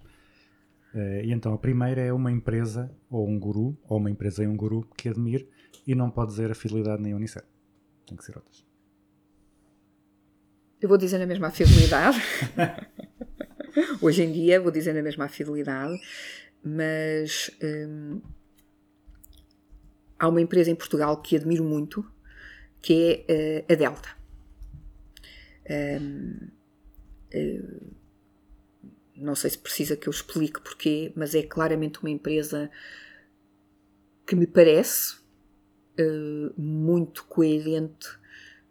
[0.93, 4.47] Eh, e então a primeira é uma empresa ou um guru, ou uma empresa e
[4.47, 5.47] um guru que admire
[5.87, 7.47] e não pode dizer a fidelidade nem a Unicef.
[8.05, 8.65] Tem que ser outras.
[10.81, 12.17] Eu vou dizer na mesma fidelidade.
[14.03, 15.97] Hoje em dia vou dizer na mesma fidelidade,
[16.61, 18.21] mas hum,
[20.19, 22.05] há uma empresa em Portugal que admiro muito,
[22.81, 24.24] que é uh, a Delta.
[25.69, 26.47] Hum,
[27.33, 27.95] uh,
[29.15, 32.69] não sei se precisa que eu explique porquê, mas é claramente uma empresa
[34.25, 35.15] que me parece
[35.99, 38.09] uh, muito coerente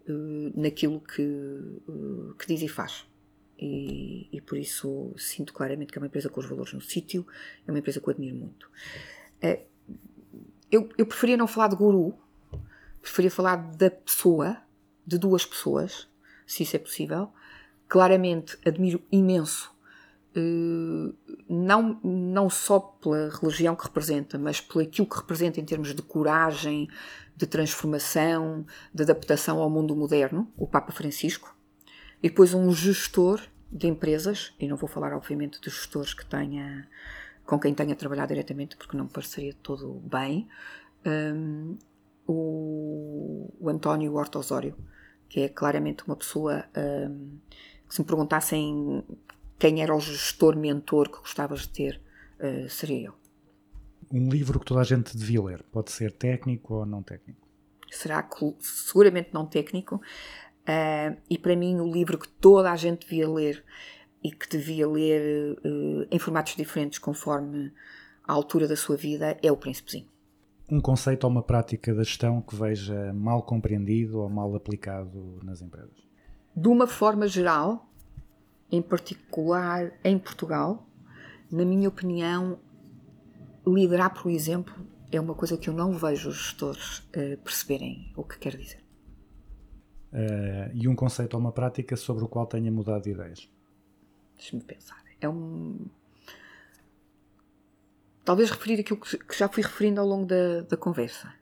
[0.08, 3.06] uh, naquilo que, uh, que diz e faz.
[3.58, 7.26] E, e, por isso sinto claramente que é uma empresa com os valores no sítio,
[7.66, 8.70] é uma empresa que eu admiro muito.
[10.70, 12.18] eu, eu preferia não falar de guru,
[13.00, 14.60] preferia falar da pessoa,
[15.06, 16.08] de duas pessoas,
[16.46, 17.30] se isso é possível.
[17.88, 19.74] Claramente admiro imenso
[21.48, 26.02] não, não só pela religião que representa, mas por aquilo que representa em termos de
[26.02, 26.88] coragem,
[27.36, 31.56] de transformação, de adaptação ao mundo moderno, o Papa Francisco,
[32.22, 33.40] e depois um gestor
[33.70, 36.88] de empresas, e não vou falar obviamente de gestores que tenha,
[37.44, 40.48] com quem tenha trabalhado diretamente, porque não me pareceria todo bem,
[41.06, 41.76] um,
[42.26, 44.74] o, o, António Horta Osório,
[45.28, 47.38] que é claramente uma pessoa um,
[47.88, 49.04] que se me perguntassem
[49.58, 52.00] quem era o gestor mentor que gostavas de ter,
[52.40, 53.14] uh, seria eu.
[54.12, 57.40] Um livro que toda a gente devia ler, pode ser técnico ou não técnico?
[57.90, 58.28] Será
[58.60, 63.64] seguramente não técnico, uh, e para mim o livro que toda a gente devia ler
[64.22, 67.72] e que devia ler uh, em formatos diferentes conforme
[68.26, 70.13] a altura da sua vida é O Príncipezinho.
[70.74, 75.62] Um conceito ou uma prática da gestão que veja mal compreendido ou mal aplicado nas
[75.62, 75.96] empresas?
[76.56, 77.88] De uma forma geral,
[78.72, 80.84] em particular em Portugal,
[81.48, 82.58] na minha opinião,
[83.64, 84.74] liderar, por exemplo,
[85.12, 88.82] é uma coisa que eu não vejo os gestores uh, perceberem o que quer dizer.
[90.12, 93.48] Uh, e um conceito ou uma prática sobre o qual tenha mudado de ideias?
[94.36, 95.04] Deixa-me pensar.
[95.20, 95.86] É um.
[98.24, 101.32] Talvez referir aquilo que já fui referindo ao longo da, da conversa.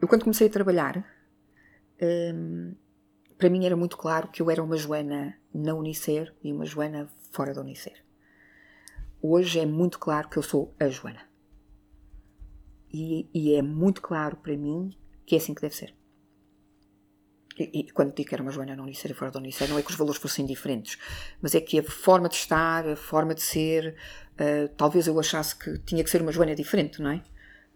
[0.00, 1.04] Eu, quando comecei a trabalhar, um,
[2.00, 2.74] ehm,
[3.38, 7.08] para mim era muito claro que eu era uma Joana na Unicer e uma Joana
[7.30, 8.04] fora da Unicer.
[9.22, 11.28] Hoje é muito claro que eu sou a Joana.
[12.92, 15.94] E, e é muito claro para mim que é assim que deve ser.
[17.58, 19.78] E, e, quando digo que era uma Joana na Unicer e fora da Unicer, não
[19.78, 20.98] é que os valores fossem diferentes,
[21.40, 23.96] mas é que a forma de estar, a forma de ser,
[24.40, 27.22] uh, talvez eu achasse que tinha que ser uma Joana diferente, não é?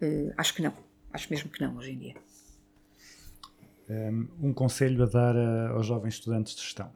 [0.02, 0.72] Uh, acho que não.
[1.12, 2.14] Acho mesmo que não, hoje em dia
[4.40, 6.92] um conselho a dar a, aos jovens estudantes de gestão?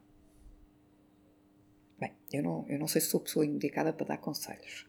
[1.99, 4.87] Bem, eu não, eu não sei se sou a pessoa indicada para dar conselhos,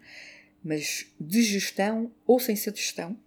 [0.63, 3.17] mas de gestão ou sem ser de gestão,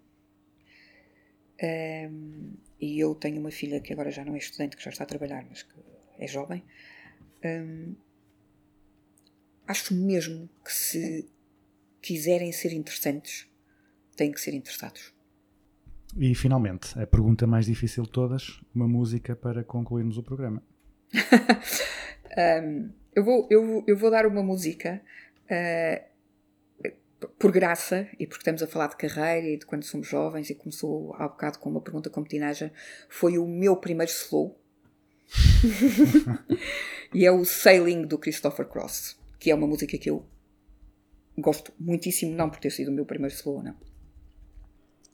[1.62, 5.04] um, e eu tenho uma filha que agora já não é estudante, que já está
[5.04, 5.74] a trabalhar, mas que
[6.18, 6.62] é jovem,
[7.44, 7.94] um,
[9.66, 11.28] acho mesmo que se
[12.06, 13.48] quiserem ser interessantes,
[14.16, 15.12] têm que ser interessados.
[16.16, 20.62] E finalmente, a pergunta mais difícil de todas: uma música para concluirmos o programa.
[22.62, 25.02] um, eu, vou, eu, eu vou dar uma música
[25.50, 26.88] uh,
[27.40, 30.54] por graça e porque estamos a falar de carreira e de quando somos jovens e
[30.54, 32.72] começou há bocado com uma pergunta como teenager.
[33.08, 34.56] Foi o meu primeiro slow.
[37.14, 40.26] E é o Sailing do Christopher Cross, que é uma música que eu
[41.38, 43.74] gosto muitíssimo, não por ter sido o meu primeiro slow, não.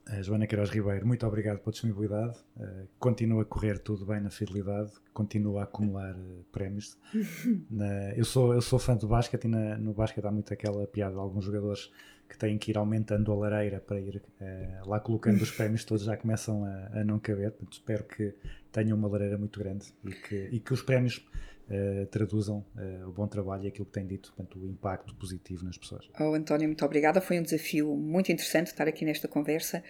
[0.07, 2.37] A Joana Queiroz Ribeiro, muito obrigado pela disponibilidade.
[2.57, 6.99] Uh, continua a correr tudo bem na fidelidade, continua a acumular uh, prémios.
[7.71, 10.87] Na- eu, sou, eu sou fã do basquete e na- no basquete há muito aquela
[10.89, 11.91] piada de alguns jogadores
[12.29, 16.05] que têm que ir aumentando a lareira para ir eh, lá colocando os prémios, todos
[16.05, 17.51] já começam a, a não caber.
[17.51, 18.35] Portanto, espero que
[18.73, 21.23] tenham uma lareira muito grande e que, e que os prémios
[21.71, 25.65] eh, traduzam eh, o bom trabalho e aquilo que têm dito, portanto, o impacto positivo
[25.65, 26.09] nas pessoas.
[26.19, 27.21] Oh, António, muito obrigada.
[27.21, 29.83] Foi um desafio muito interessante estar aqui nesta conversa.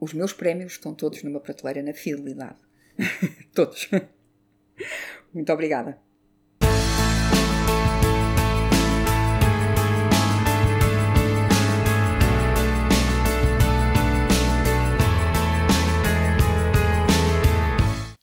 [0.00, 2.58] Os meus prémios estão todos numa prateleira na fidelidade.
[3.54, 3.88] todos.
[5.32, 6.05] Muito obrigada.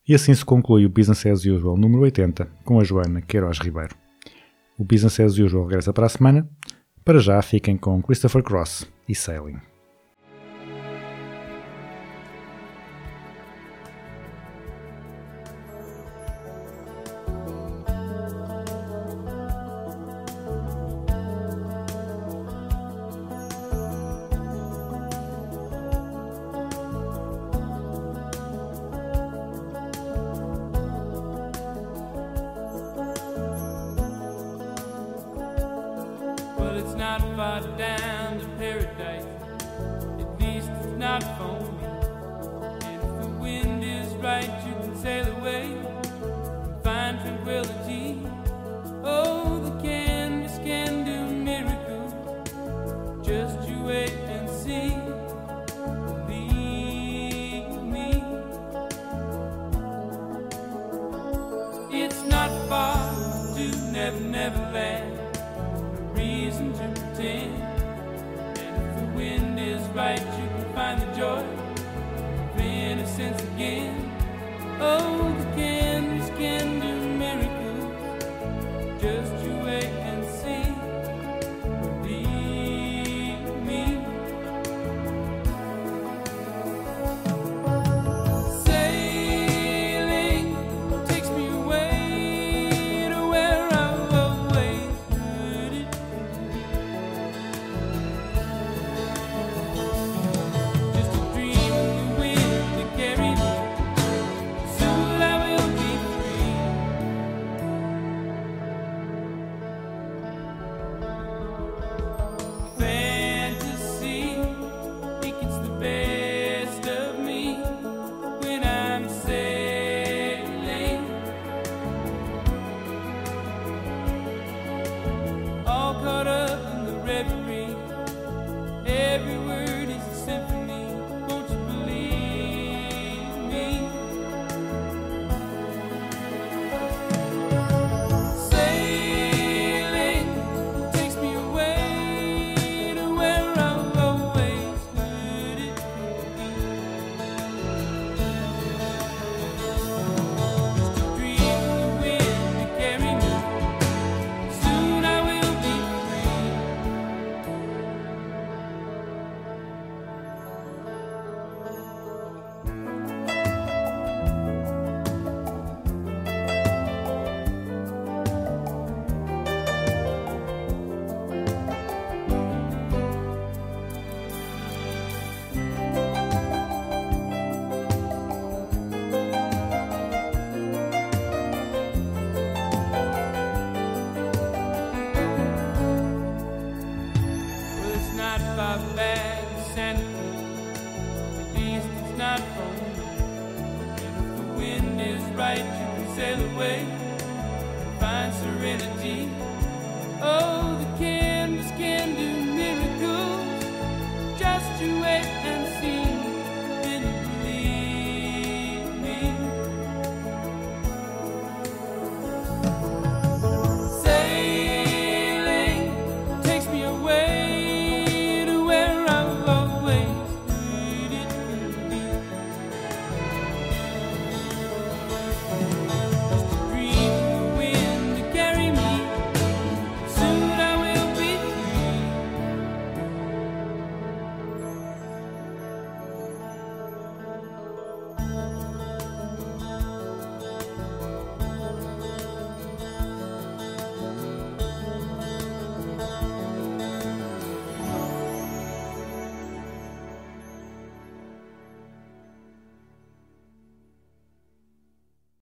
[0.07, 3.95] E assim se conclui o Business as Usual número 80 com a Joana Queiroz Ribeiro.
[4.77, 6.49] O Business as Usual regressa para a semana.
[7.05, 9.72] Para já fiquem com Christopher Cross e Sailing.